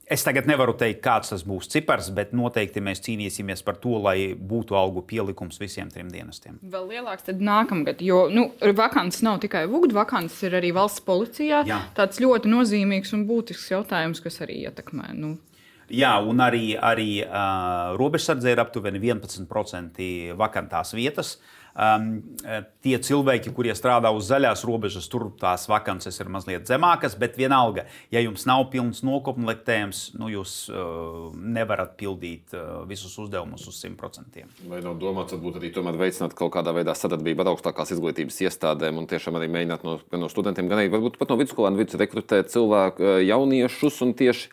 Es 0.09 0.23
tagad 0.25 0.47
nevaru 0.49 0.73
teikt, 0.73 1.03
kāds 1.05 1.29
tas 1.29 1.43
būs 1.45 1.67
cipars, 1.69 2.07
bet 2.17 2.31
noteikti 2.33 2.81
mēs 2.81 3.03
cīnīsimies 3.05 3.61
par 3.65 3.75
to, 3.77 3.91
lai 4.01 4.31
būtu 4.33 4.73
algu 4.77 5.03
pielikums 5.05 5.61
visiem 5.61 5.91
trim 5.93 6.09
dienestiem. 6.09 6.55
Vēl 6.65 6.87
lielāks 6.95 7.27
tad 7.27 7.43
nākamgad, 7.45 8.01
jo 8.01 8.23
nu, 8.33 8.47
vakants 8.79 9.21
nav 9.25 9.37
tikai 9.43 9.67
VUGD, 9.69 9.93
vakants 9.93 10.39
ir 10.47 10.57
arī 10.57 10.73
valsts 10.73 11.05
policijā. 11.05 11.61
Jā. 11.69 11.83
Tāds 11.97 12.17
ļoti 12.23 12.49
nozīmīgs 12.49 13.13
un 13.13 13.27
būtisks 13.29 13.69
jautājums, 13.75 14.23
kas 14.25 14.41
arī 14.47 14.63
ietekmē. 14.65 15.11
Nu. 15.13 15.35
Jā, 15.93 16.15
un 16.25 16.41
arī, 16.41 16.73
arī 16.73 17.11
uh, 17.21 17.93
robežsardze 17.97 18.49
ir 18.49 18.61
aptuveni 18.65 19.01
11% 19.01 20.09
vakantās 20.41 20.97
vietas. 20.97 21.35
Uh, 21.37 21.58
um, 21.79 22.09
tie 22.83 22.97
cilvēki, 23.03 23.53
kurie 23.55 23.73
strādā 23.77 24.11
uz 24.15 24.27
zaļās 24.29 24.63
robežas, 24.67 25.07
tur 25.11 25.29
tās 25.39 25.67
vakances 25.71 26.19
ir 26.19 26.31
mazliet 26.31 26.69
zemākas, 26.69 27.15
bet 27.19 27.37
vienalga, 27.39 27.85
ja 28.13 28.23
jums 28.23 28.45
nav 28.49 28.67
pilns 28.73 29.01
nokomplektējums, 29.07 30.03
nu, 30.19 30.29
jūs 30.33 30.55
uh, 30.73 31.29
nevarat 31.39 31.95
pildīt 31.99 32.55
uh, 32.57 32.81
visus 32.89 33.15
uzdevumus 33.21 33.67
uz 33.69 33.79
100%. 33.83 34.43
Vai 34.69 34.81
nav 34.85 34.99
domāts, 35.01 35.35
varbūt 35.35 35.59
arī 35.61 35.73
veicināt 35.99 36.35
kaut 36.37 36.53
kādā 36.55 36.73
veidā 36.75 36.95
sadarbību 36.97 37.45
ar 37.45 37.53
augstākās 37.53 37.95
izglītības 37.95 38.41
iestādēm 38.47 38.99
un 38.99 39.07
tiešām 39.09 39.39
arī 39.39 39.49
mēģināt 39.55 39.87
no, 39.87 39.99
no 40.19 40.31
studentiem, 40.31 40.69
gan 40.71 40.83
arī 40.83 40.91
varbūt 40.93 41.19
pat 41.19 41.31
no 41.31 41.39
vidusskolām 41.39 41.79
vidus 41.79 41.99
rekrutēt 41.99 42.51
cilvēku, 42.53 43.19
jauniešus 43.25 44.03
un 44.05 44.15
tieši 44.19 44.51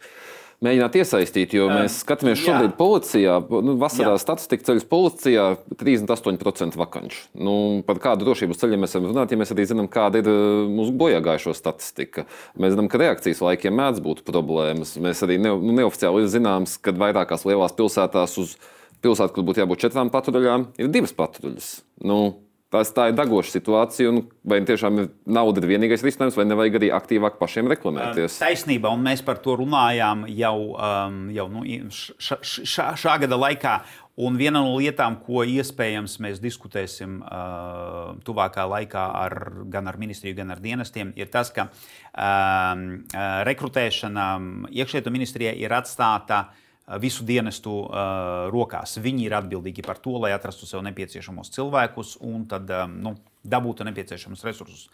mēģināt 0.65 0.97
iesaistīt. 1.01 1.55
Jo 1.57 1.69
mēs 1.71 1.99
skatāmies 2.03 2.41
šobrīd 2.41 2.71
jā. 2.71 2.77
policijā, 2.79 3.35
nu, 3.67 3.77
vasarā 3.81 4.15
Jā. 4.15 4.23
statistika 4.23 4.69
ceļus 4.71 4.87
policijā 4.91 5.47
38% 5.81 6.79
vakanču. 6.81 7.21
Nu, 7.37 7.57
par 7.87 8.01
kādu 8.03 8.27
drošības 8.27 8.63
ceļu 8.63 8.81
mēs 8.83 8.97
varam 8.97 9.11
runāt, 9.11 9.35
ja 9.35 9.41
mēs 9.41 9.53
arī 9.55 9.67
zinām, 9.69 9.91
kāda 9.93 10.23
ir 10.23 10.31
uh, 10.33 10.63
mūsu 10.71 10.95
bojāgājušo 11.01 11.57
statistika. 11.57 12.27
Mēs 12.57 12.77
zinām, 12.77 12.91
ka 12.93 13.03
reakcijas 13.03 13.43
laikiem 13.45 13.77
mēdz 13.77 14.03
būt 14.05 14.25
problēmas. 14.29 14.97
Mēs 15.03 15.23
arī 15.27 15.39
ne, 15.43 15.53
nu, 15.61 15.77
neoficiāli 15.83 16.25
ir 16.25 16.33
zināms, 16.33 16.79
ka 16.81 16.97
vairākās 16.97 17.47
lielās 17.49 17.77
pilsētās 17.77 18.39
uz 18.43 18.57
pilsētu, 19.05 19.37
kur 19.37 19.47
būtu 19.47 19.63
jābūt 19.63 19.87
četrām 19.87 20.11
patruļām, 20.13 20.71
ir 20.81 20.91
divas 20.93 21.13
patruļas. 21.17 21.71
Nu, 22.07 22.46
Tas 22.77 22.91
tā 22.93 23.09
ir 23.09 23.15
dagoša 23.17 23.55
situācija, 23.55 24.11
un 24.13 24.25
vai 24.45 24.59
tiešām 24.67 24.99
nauda 25.33 25.63
ir 25.63 25.69
vienīgais 25.71 26.03
risinājums, 26.05 26.37
vai 26.37 26.45
nevajag 26.49 26.75
arī 26.81 26.91
aktīvāk 26.93 27.39
pašiem 27.41 27.71
reklamēties? 27.73 28.37
Taisnība, 28.43 28.91
un 28.93 29.07
mēs 29.07 29.23
par 29.25 29.41
to 29.41 29.55
runājām 29.63 30.27
jau, 30.37 30.57
um, 30.77 31.23
jau 31.33 31.47
nu, 31.53 31.63
š, 31.89 32.19
š, 32.21 32.67
šā, 32.69 32.91
šā 33.01 33.17
gada 33.25 33.39
laikā. 33.41 33.79
Un 34.27 34.37
viena 34.41 34.63
no 34.65 34.77
lietām, 34.81 35.19
ko 35.25 35.43
iespējams 35.45 36.19
mēs 36.25 36.39
diskutēsim 36.41 37.19
uh, 37.21 38.15
tuvākā 38.25 38.65
laikā 38.69 39.07
ar, 39.25 39.37
gan 39.73 39.89
ar 39.89 39.99
ministriju, 40.01 40.39
gan 40.39 40.53
ar 40.55 40.61
dienestiem, 40.65 41.11
ir 41.21 41.33
tas, 41.33 41.53
ka 41.53 41.69
um, 41.69 42.87
uh, 43.13 43.27
rekrutēšana 43.49 44.29
iekšlietu 44.73 45.13
ministrijai 45.13 45.57
ir 45.61 45.77
atstāta 45.77 46.47
uh, 46.47 46.63
visu 47.03 47.25
dienestu 47.27 47.73
uh, 47.83 48.47
rokās. 48.55 48.97
Viņi 49.03 49.27
ir 49.27 49.35
atbildīgi 49.41 49.83
par 49.87 49.99
to, 49.99 50.15
lai 50.23 50.31
atrastu 50.37 50.69
sev 50.71 50.85
nepieciešamos 50.87 51.51
cilvēkus 51.57 52.17
un 52.23 52.45
tad, 52.51 52.71
um, 52.71 52.95
nu, 53.03 53.15
dabūtu 53.47 53.87
nepieciešamus 53.87 54.45
resursus. 54.47 54.87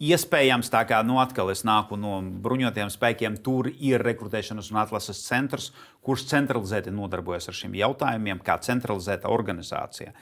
Iespējams, 0.00 0.68
tā 0.72 0.82
kā 0.88 1.00
nu, 1.04 1.18
atkal 1.22 1.52
es 1.52 1.64
nāku 1.68 1.96
no 2.00 2.18
bruņotajiem 2.44 2.92
spēkiem, 2.92 3.38
tur 3.44 3.70
ir 3.72 4.04
rekrutēšanas 4.04 4.68
un 4.72 4.82
atlases 4.82 5.22
centrs, 5.24 5.70
kurš 6.04 6.26
centralizēti 6.30 6.92
nodarbojas 6.94 7.48
ar 7.48 7.56
šiem 7.56 7.76
jautājumiem, 7.80 8.44
kā 8.44 8.58
centralizēta 8.64 9.32
organizācija. 9.32 10.12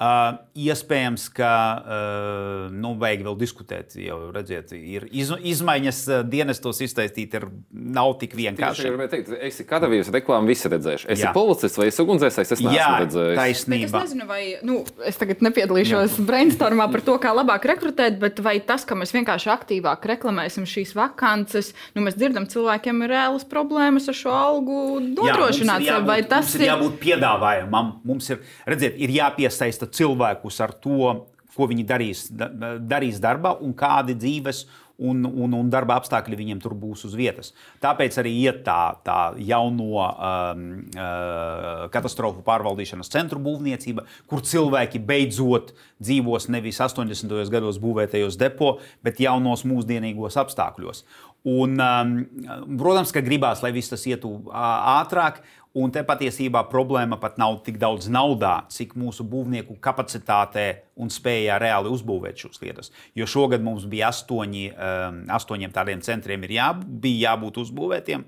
Uh, 0.00 0.38
iespējams, 0.56 1.26
ka 1.36 1.48
uh, 1.76 2.68
nu, 2.72 2.94
vajag 2.96 3.20
vēl 3.26 3.34
diskutēt. 3.36 3.92
Jau 4.00 4.30
redziet, 4.32 4.70
ir 4.72 5.04
iz, 5.12 5.28
izmaiņas 5.28 5.98
uh, 6.08 6.20
dienestos 6.24 6.78
iztaistīt, 6.86 7.34
ir, 7.36 7.44
nav 7.68 8.14
tik 8.22 8.32
vienkārši. 8.38 8.86
Es 8.86 8.94
gribēju 8.94 9.10
teikt, 9.12 9.34
esi 9.50 9.66
karavīrs, 9.68 10.08
reklāmu 10.14 10.48
visi 10.48 10.70
redzējuši. 10.72 11.04
Esi 11.12 11.26
Jā. 11.26 11.32
policists 11.36 11.76
vai 11.76 11.90
esi 11.90 12.00
ugunsdzēsējs? 12.00 12.52
Es 12.56 12.62
neesmu 12.64 12.78
Jā, 12.78 12.86
redzējis. 13.02 13.26
Bet 13.26 13.34
es 13.34 13.42
taisnība. 13.42 14.00
nezinu, 14.06 14.28
vai 14.30 14.40
nu, 14.70 14.78
es 15.04 15.20
tagad 15.20 15.44
nepiedalīšos 15.44 16.16
brainstormā 16.30 16.88
par 16.96 17.04
to, 17.04 17.18
kā 17.20 17.34
labāk 17.36 17.68
rekrutēt, 17.68 18.16
bet 18.24 18.40
vai 18.40 18.56
tas, 18.64 18.88
ka 18.88 18.96
mēs 18.96 19.12
vienkārši 19.18 19.52
aktīvāk 19.52 20.08
reklamēsim 20.14 20.64
šīs 20.64 20.94
vakances, 20.96 21.74
nu, 21.92 22.06
mēs 22.08 22.16
dzirdam, 22.16 22.48
cilvēkiem 22.48 23.04
ir 23.04 23.14
reālas 23.18 23.44
problēmas 23.52 24.08
ar 24.08 24.16
šo 24.16 24.32
algu 24.32 24.80
nodrošināt. 25.10 25.84
Jā, 25.84 26.00
mums 26.00 26.08
ir 26.08 26.08
vai 26.08 26.18
jābūt, 26.22 26.32
tas 26.32 26.48
mums 26.48 26.56
ir 26.56 26.66
jābūt 26.70 26.98
piedāvājumam. 27.04 27.94
Mums 28.08 28.32
ir, 28.32 28.42
redziet, 28.64 28.96
ir 28.96 29.16
jāpiesaista 29.20 29.89
cilvēkus 29.96 30.60
ar 30.64 30.74
to, 30.82 31.14
ko 31.56 31.66
viņi 31.68 31.84
darīs, 31.84 32.28
da, 32.32 32.48
darīs 32.78 33.18
darbā 33.20 33.56
un 33.60 33.74
kādi 33.76 34.16
dzīves 34.16 34.64
un, 35.00 35.24
un, 35.24 35.54
un 35.56 35.68
darba 35.72 35.96
apstākļi 36.00 36.36
viņiem 36.36 36.60
tur 36.60 36.74
būs 36.76 37.06
uz 37.08 37.14
vietas. 37.16 37.54
Tāpēc 37.80 38.18
arī 38.20 38.34
iet 38.42 38.60
tā, 38.66 38.78
tā 39.04 39.18
jauno 39.40 40.02
um, 40.02 40.66
uh, 40.92 41.86
katastrofu 41.92 42.44
pārvaldīšanas 42.46 43.12
centru 43.12 43.40
būvniecība, 43.44 44.04
kur 44.30 44.44
cilvēki 44.44 45.00
beidzot 45.08 45.72
dzīvos 46.02 46.50
nevis 46.52 46.82
80. 46.84 47.32
gados 47.52 47.80
būvētajos 47.80 48.36
depo, 48.40 48.76
bet 49.04 49.22
jaunos 49.24 49.64
mūsdienīgos 49.68 50.36
apstākļos. 50.44 51.04
Un, 51.48 51.80
um, 51.80 52.76
protams, 52.76 53.14
ka 53.16 53.24
gribās, 53.24 53.64
lai 53.64 53.72
viss 53.72 53.92
tas 53.92 54.04
ietu 54.04 54.34
ātrāk. 54.52 55.40
Un 55.78 55.92
te 55.94 56.02
patiesībā 56.02 56.64
problēma 56.66 57.14
pat 57.22 57.36
nav 57.38 57.60
tik 57.62 57.76
daudz 57.78 58.08
naudā, 58.10 58.64
cik 58.74 58.96
mūsu 58.98 59.22
būvnieku 59.30 59.76
kapacitātē 59.78 60.64
un 60.98 61.12
spējā 61.14 61.60
reāli 61.62 61.92
uzbūvēt 61.94 62.42
šīs 62.42 62.58
lietas. 62.64 62.90
Jo 63.14 63.28
šogad 63.30 63.62
mums 63.62 63.84
bija 63.90 64.08
astoņi, 64.10 64.64
um, 64.74 65.20
astoņiem 65.30 65.74
tādiem 65.76 66.02
centriem, 66.02 66.42
ir 66.48 66.56
jā, 66.56 66.72
bija 66.74 67.28
jābūt 67.30 67.60
uzbūvētiem. 67.62 68.24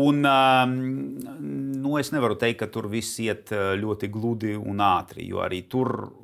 Un, 0.00 0.22
um, 0.24 0.72
nu, 1.82 1.98
es 2.00 2.14
nevaru 2.14 2.38
teikt, 2.40 2.62
ka 2.62 2.70
tur 2.72 2.88
viss 2.88 3.20
iet 3.20 3.52
uh, 3.52 3.74
ļoti 3.76 4.08
gludi 4.14 4.54
un 4.56 4.80
ātri, 4.86 5.26
jo 5.28 5.44
arī 5.44 5.66
tur 5.68 6.14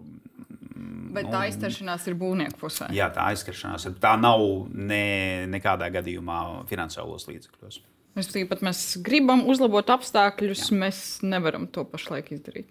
Bet 1.16 1.31
tā 1.33 1.47
aizķeršanās 1.47 2.09
ir 2.11 2.16
būvnieku 2.21 2.59
pusē. 2.61 2.88
Jā, 2.92 3.09
tā 3.12 3.31
aizskriešanās 3.33 3.88
tā 4.03 4.14
nav 4.21 4.42
ne, 4.73 5.47
nekādā 5.49 5.88
gadījumā 5.95 6.40
finansiālos 6.69 7.25
līdzekļos. 7.31 7.79
Mēs 8.16 8.33
pat 8.48 8.62
mēs 8.64 8.81
gribam 9.05 9.44
uzlabot 9.44 9.90
apstākļus, 9.92 10.70
Jā. 10.70 10.81
mēs 10.81 11.00
nevaram 11.26 11.66
to 11.68 11.85
pašlaik 11.85 12.33
izdarīt. 12.33 12.70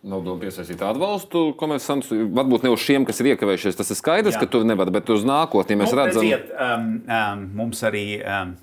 Nav 0.00 0.22
doma 0.24 0.40
piesaistīt 0.40 0.80
atbalstu 0.80 1.50
komersantus. 1.60 2.14
Varbūt 2.32 2.62
ne 2.64 2.70
uz 2.72 2.80
šiem, 2.80 3.04
kas 3.04 3.18
ir 3.20 3.34
iekavējušies. 3.34 3.76
Tas 3.76 3.90
ir 3.92 3.98
skaidrs, 3.98 4.38
Jā. 4.38 4.40
ka 4.40 4.48
tur 4.48 4.64
nevar, 4.64 4.88
bet 4.94 5.10
uz 5.12 5.26
nākotni 5.28 5.76
mēs 5.76 5.92
Nu, 5.92 5.98
redzam, 5.98 6.24
redziet, 6.24 6.54
um, 6.56 6.86
um, 7.04 7.42
mums 7.58 7.82
arī 7.84 8.04
um, 8.22 8.54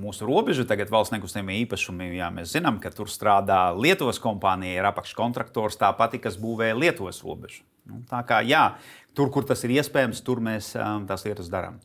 mūsu 0.00 0.24
robeža, 0.24 0.64
tagad 0.70 0.88
valsts 0.90 1.12
nekustamie 1.12 1.58
īpašumi, 1.66 2.08
jā, 2.16 2.30
mēs 2.34 2.54
zinām, 2.56 2.80
ka 2.80 2.90
tur 2.94 3.10
strādā 3.12 3.68
Lietuvas 3.76 4.18
kompānija, 4.22 4.80
ir 4.80 4.88
apakškontraktors, 4.88 5.76
tā 5.78 5.92
pati, 5.98 6.22
kas 6.22 6.40
būvē 6.40 6.72
Lietuvas 6.78 7.20
robežu. 7.26 7.60
Nu, 7.84 8.00
tā 8.08 8.24
kā 8.24 8.40
jā, 8.46 8.64
tur, 9.12 9.28
kur 9.34 9.44
tas 9.44 9.60
ir 9.68 9.76
iespējams, 9.76 10.24
tur 10.24 10.40
mēs 10.40 10.72
um, 10.78 11.04
tās 11.10 11.28
lietas 11.28 11.52
darām. 11.52 11.76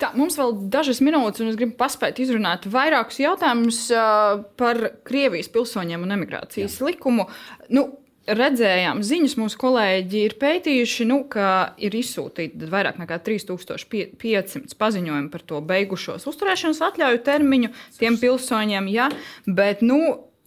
Tā, 0.00 0.10
mums 0.18 0.34
vēl 0.38 0.56
dažas 0.74 0.98
minūtes, 1.04 1.42
un 1.44 1.52
es 1.52 1.58
gribu 1.58 1.76
paspēt 1.78 2.18
izrunāt 2.22 2.66
vairākus 2.70 3.20
jautājumus 3.22 3.84
uh, 3.94 4.40
par 4.58 4.80
Krievijas 5.06 5.50
pilsoņiem 5.54 6.02
un 6.02 6.16
emigrācijas 6.16 6.80
Jā. 6.80 6.88
likumu. 6.88 7.28
Nu, 7.70 7.86
redzējām, 8.26 9.04
ziņas 9.06 9.36
mūsu 9.38 9.60
kolēģi 9.60 10.24
ir 10.26 10.34
pētījuši, 10.40 11.06
nu, 11.06 11.20
ka 11.30 11.76
ir 11.78 11.94
izsūtīti 11.94 12.70
vairāk 12.72 12.98
nekā 13.02 13.20
3500 13.22 14.74
paziņojumi 14.80 15.30
par 15.32 15.44
to 15.46 15.60
beigušos 15.62 16.26
uzturēšanas 16.32 16.82
atļauju 16.88 17.22
termiņu 17.26 17.70
tiem 18.00 18.18
pilsoņiem. 18.18 18.90
Ja, 18.94 19.10
bet 19.46 19.84
nu, 19.84 20.00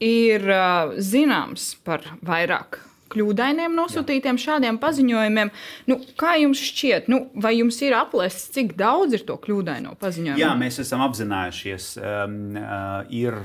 ir 0.03 0.43
uh, 0.43 0.97
zināms 0.99 1.71
par 1.87 2.03
vairāk 2.25 2.81
kļūdainiem 3.17 3.75
nosūtītiem 3.77 4.39
šādiem 4.41 4.79
paziņojumiem. 4.81 5.51
Nu, 5.89 5.99
kā 6.19 6.35
jums 6.41 6.61
šķiet, 6.69 7.09
nu, 7.11 7.25
vai 7.41 7.57
jums 7.57 7.79
ir 7.85 7.97
aplēsts, 7.97 8.51
cik 8.55 8.75
daudz 8.79 9.17
ir 9.17 9.25
to 9.27 9.37
kļūdaino 9.41 9.97
paziņojumu? 10.01 10.41
Jā, 10.41 10.53
mēs 10.59 10.81
esam 10.83 11.03
apzinājušies, 11.07 11.95
um, 12.01 12.37
uh, 12.61 13.01
ir. 13.13 13.41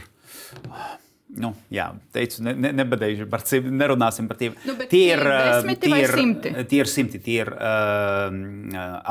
Nu, 1.32 1.54
jā, 1.72 1.86
teicu, 2.12 2.42
ne, 2.44 2.74
ne, 2.76 2.84
par 3.32 3.40
cik, 3.48 3.64
nerunāsim 3.72 4.26
par 4.28 4.36
tiem. 4.36 4.56
Nu, 4.68 4.74
tie 4.82 4.88
tie 4.90 5.04
ir 5.14 5.22
uh, 5.24 5.36
desmiti 5.48 5.88
tie 5.88 6.00
ir- 6.02 6.12
simti? 6.18 6.52
Tie 6.68 6.80
ir 6.82 6.90
simti. 6.92 7.20
Tie 7.24 7.38
ir 7.46 7.50
uh, 7.56 8.36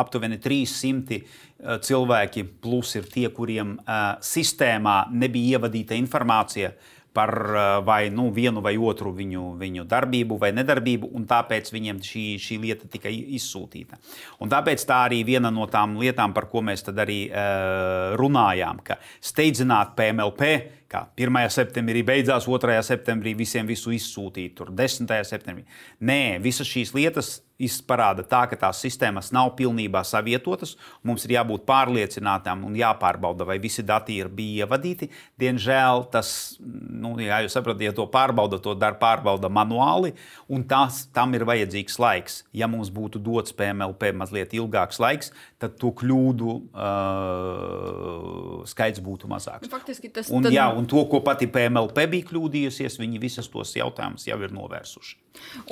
aptuveni 0.03 0.37
300 0.43 1.17
uh, 1.17 1.79
cilvēki, 1.81 2.45
plus 2.61 2.93
ir 2.99 3.09
tie, 3.09 3.25
kuriem 3.33 3.73
uh, 3.79 4.21
sistēmā 4.21 5.07
nebija 5.17 5.57
ievadīta 5.57 5.97
informācija 5.97 6.75
par 7.13 7.31
uh, 7.51 7.61
vai 7.85 8.09
nu, 8.09 8.29
vienu 8.31 8.63
vai 8.63 8.73
otru 8.79 9.11
viņu, 9.15 9.55
viņu 9.59 9.85
darbību 9.89 10.37
vai 10.39 10.51
nedarbību, 10.55 11.11
un 11.17 11.25
tāpēc 11.27 11.71
viņiem 11.73 11.99
šī, 12.07 12.25
šī 12.41 12.59
lieta 12.63 12.87
tika 12.91 13.11
izsūtīta. 13.11 13.99
Un 14.41 14.51
tāpēc 14.51 14.85
tā 14.87 15.01
arī 15.09 15.21
viena 15.27 15.51
no 15.51 15.67
tām 15.71 15.97
lietām, 15.99 16.35
par 16.35 16.47
ko 16.51 16.63
mēs 16.65 16.85
arī 16.91 17.25
uh, 17.27 18.15
runājām, 18.19 18.79
ka 18.87 18.99
steidzināt 19.19 19.95
PMLP, 19.99 20.51
kā 20.91 21.05
1. 21.19 21.39
septembrī 21.53 22.03
beidzās, 22.07 22.47
2. 22.49 22.81
septembrī 22.83 23.35
visiem 23.39 23.69
visu 23.69 23.93
izsūtīt, 23.95 24.55
tur 24.57 24.73
10. 24.75 25.07
septembrī. 25.27 25.63
Nē, 26.03 26.39
visas 26.43 26.67
šīs 26.67 26.93
lietas 26.97 27.39
izparāda 27.61 28.23
tā, 28.25 28.39
ka 28.49 28.57
tās 28.59 28.79
sistēmas 28.81 29.31
nav 29.35 29.51
pilnībā 29.59 30.01
savietotas. 30.07 30.75
Mums 31.05 31.25
ir 31.27 31.31
jābūt 31.37 31.61
pārliecinātām 31.67 32.63
un 32.67 32.73
jāpārbauda, 32.79 33.45
vai 33.47 33.57
visi 33.61 33.83
dati 33.85 34.17
ir 34.21 34.27
bija 34.33 34.65
ievadīti. 34.65 35.09
Diemžēl 35.41 36.05
tas, 36.13 36.57
nu, 36.61 37.13
jā, 37.21 37.41
jūs 37.45 37.53
saprotat, 37.57 37.83
ja 37.85 37.93
to 37.97 38.05
pārbauda, 38.11 38.57
to 38.63 38.73
dara 38.79 38.97
pārbauda 39.01 39.49
manuāli, 39.53 40.11
un 40.51 40.65
tas, 40.67 41.03
tam 41.13 41.29
ir 41.37 41.45
vajadzīgs 41.47 41.99
laiks. 42.01 42.43
Ja 42.57 42.67
mums 42.71 42.89
būtu 42.93 43.21
dots 43.21 43.53
PMLP 43.57 44.03
mazliet 44.17 44.51
ilgāks 44.57 44.97
laiks, 45.01 45.31
tad 45.61 45.77
to 45.81 45.89
kļūdu 46.01 46.49
uh, 46.73 48.65
skaits 48.69 48.99
būtu 49.03 49.29
mazāks. 49.31 49.67
Nu, 49.67 49.73
faktiski 49.73 50.09
tas 50.13 50.27
tad- 50.31 50.51
jā, 50.53 50.65
un 50.73 50.80
to, 50.89 51.03
ko 51.09 51.19
pati 51.25 51.47
PMLP 51.51 52.05
bija 52.11 52.27
kļūdījusies, 52.29 52.99
viņi 53.01 53.19
visus 53.21 53.49
tos 53.51 53.73
jautājumus 53.77 54.27
jau 54.27 54.37
ir 54.41 54.53
novērsuši. 54.55 55.17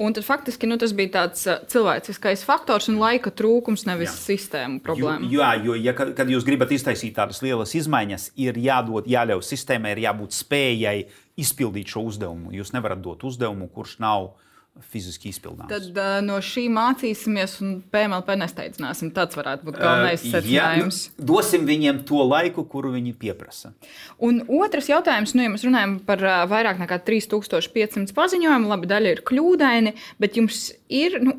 Un 0.03 0.15
tad 0.15 0.25
faktiski 0.25 0.67
nu, 0.69 0.77
tas 0.79 0.93
bija 0.95 1.11
tāds 1.17 1.45
uh, 1.49 1.59
cilvēciskais 1.69 2.45
faktors 2.47 2.89
un 2.91 2.99
laika 3.01 3.31
trūkums, 3.35 3.85
nevis 3.89 4.11
Jā. 4.11 4.17
sistēmu 4.29 4.83
problēma. 4.85 5.27
Jo, 5.27 5.43
jā, 5.43 5.51
jo 5.67 5.77
ja, 5.79 5.93
kad, 5.97 6.29
jūs 6.31 6.47
gribat 6.47 6.73
iztaisīt 6.75 7.17
tādas 7.17 7.43
lielas 7.45 7.75
izmaiņas, 7.77 8.29
ir 8.39 8.59
jādod, 8.63 9.09
jāļauj 9.09 9.43
sistēmai, 9.49 9.95
ir 9.95 10.05
jābūt 10.07 10.37
spējai 10.37 10.97
izpildīt 11.39 11.91
šo 11.93 12.05
uzdevumu. 12.09 12.53
Jūs 12.55 12.73
nevarat 12.75 13.03
dot 13.03 13.25
uzdevumu, 13.27 13.69
kurš 13.73 13.99
nav 14.03 14.33
fiziski 14.89 15.31
izpildāms. 15.33 15.69
Tad 15.71 15.87
uh, 15.91 16.19
no 16.23 16.37
šī 16.43 16.65
mācīsimies 16.71 17.57
un 17.63 17.73
PMLP 17.91 18.35
nesteidzināsim. 18.39 19.11
Tas 19.15 19.35
varētu 19.37 19.67
būt 19.67 19.79
galvenais 19.81 20.23
Uh, 20.23 20.33
secinājums. 20.35 21.01
Ja, 21.09 21.13
nu, 21.17 21.27
dosim 21.31 21.67
viņiem 21.67 22.01
to 22.07 22.21
laiku, 22.27 22.63
kuru 22.69 22.93
viņi 22.95 23.15
pieprasa. 23.19 23.73
Un 24.23 24.41
otrs 24.59 24.89
jautājums, 24.91 25.35
nu, 25.35 25.43
ja 25.45 25.53
mēs 25.53 25.65
runājam 25.67 25.97
par 26.07 26.23
uh, 26.23 26.41
vairāk 26.49 26.79
nekā 26.81 27.01
3500 27.07 28.15
paziņojumu, 28.17 28.71
labi, 28.71 28.89
daļa 28.91 29.15
ir 29.15 29.23
kļūdaini, 29.27 29.95
bet 30.21 30.39
jums 30.39 30.69
ir, 30.87 31.19
nu, 31.25 31.35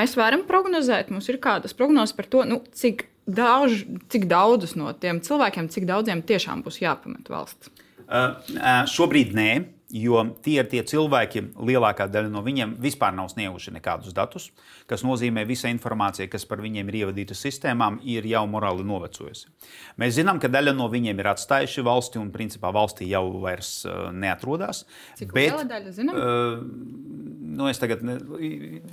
mēs 0.00 0.16
varam 0.18 0.44
prognozēt, 0.48 1.12
mums 1.14 1.28
ir 1.32 1.40
kādas 1.42 1.74
prognozes 1.76 2.14
par 2.16 2.30
to, 2.30 2.44
nu, 2.48 2.60
cik, 2.78 3.08
daudz, 3.26 3.82
cik 4.12 4.28
daudzus 4.30 4.76
no 4.78 4.92
tiem 4.96 5.22
cilvēkiem, 5.24 5.70
cik 5.72 5.88
daudziem 5.88 6.22
tiešām 6.26 6.62
būs 6.66 6.80
jāpamet 6.84 7.32
valsts. 7.32 7.72
Uh, 8.08 8.38
uh, 8.56 8.86
šobrīd 8.88 9.34
nē, 9.36 9.50
jo 9.88 10.20
tie 10.44 10.58
ir 10.60 10.68
tie 10.68 10.82
cilvēki, 10.84 11.42
lielākā 11.64 12.08
daļa 12.12 12.30
no 12.32 12.42
viņiem 12.44 12.74
vispār 12.82 13.14
nav 13.16 13.30
snieguši 13.32 13.72
nekādus 13.78 14.14
datus, 14.16 14.50
kas 14.90 15.04
nozīmē, 15.06 15.46
ka 15.46 15.52
visa 15.52 15.72
informācija, 15.72 16.28
kas 16.30 16.44
par 16.48 16.62
viņiem 16.64 16.90
ir 16.90 17.00
ievadīta 17.02 17.36
sistēmām, 17.38 18.00
ir 18.04 18.26
jau 18.28 18.44
morāli 18.50 18.84
novecojusi. 18.88 19.48
Mēs 20.00 20.18
zinām, 20.18 20.40
ka 20.42 20.50
daļa 20.52 20.76
no 20.76 20.90
viņiem 20.92 21.22
ir 21.22 21.30
atstājuši 21.32 21.84
valsti 21.86 22.20
un 22.20 22.32
principā 22.34 22.72
valstī 22.74 23.08
jau 23.08 23.24
vairs 23.40 23.72
uh, 23.88 24.10
neatrodas. 24.12 24.84
Cik 25.20 25.32
liela 25.36 25.64
daļa 25.68 25.94
zinām? 25.96 26.20
Uh, 26.20 27.27
nu, 27.58 27.66
es 27.70 27.80
tagad 27.82 28.04
ne, 28.06 28.14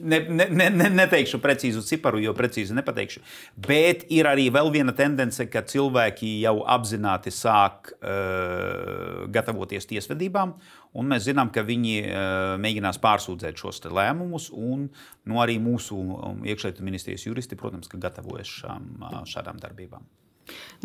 ne, 0.01 0.19
ne, 0.25 0.47
ne, 0.49 0.69
ne, 0.73 0.89
neteikšu 0.99 1.39
precīzu 1.43 1.83
ciparu, 1.85 2.19
jo 2.23 2.33
precīzi 2.37 2.75
nepateikšu. 2.77 3.21
Bet 3.67 4.07
ir 4.13 4.29
arī 4.29 4.47
vēl 4.53 4.71
viena 4.73 4.95
tendence, 4.97 5.45
ka 5.51 5.61
cilvēki 5.69 6.31
jau 6.41 6.57
apzināti 6.75 7.33
sāk 7.33 7.93
uh, 7.99 9.25
gatavoties 9.35 9.89
tiesvedībām. 9.91 10.55
Un 10.95 11.09
mēs 11.11 11.27
zinām, 11.27 11.51
ka 11.53 11.65
viņi 11.67 11.95
uh, 12.01 12.51
mēģinās 12.63 13.01
pārsūdzēt 13.03 13.59
šos 13.61 13.83
lēmumus, 13.85 14.49
un 14.55 14.87
nu, 14.89 15.41
arī 15.43 15.59
mūsu 15.61 15.99
um, 15.99 16.43
iekšlietu 16.47 16.85
ministrijas 16.87 17.27
juristi, 17.27 17.59
protams, 17.59 17.91
gatavojas 17.91 18.49
šām, 18.63 18.93
šādām 19.29 19.61
darbībām. 19.61 20.07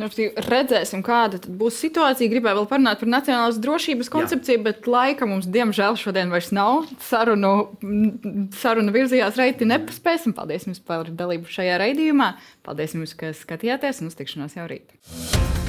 Nu, 0.00 0.08
redzēsim, 0.46 1.02
kāda 1.04 1.40
būs 1.44 1.80
situācija. 1.82 2.30
Gribēju 2.32 2.62
vēl 2.62 2.68
parunāt 2.70 3.02
par 3.02 3.10
nacionālās 3.12 3.60
drošības 3.60 4.10
koncepciju, 4.12 4.60
Jā. 4.60 4.64
bet 4.70 4.88
laika 4.88 5.28
mums, 5.28 5.48
diemžēl, 5.52 5.98
šodien 6.00 6.32
vairs 6.32 6.50
nav. 6.56 6.88
Sarunu, 7.04 7.54
sarunu 8.56 8.96
virzījās 8.96 9.36
reiti 9.40 9.68
nepaspēsim. 9.68 10.36
Paldies 10.36 10.68
jums 10.68 10.80
par 10.80 11.12
dalību 11.12 11.52
šajā 11.52 11.80
raidījumā. 11.84 12.32
Paldies 12.66 12.96
jums, 12.96 13.16
ka 13.18 13.34
skatījāties 13.36 14.00
un 14.00 14.12
uz 14.12 14.20
tikšanos 14.20 14.56
jau 14.56 14.70
rīt. 14.70 15.59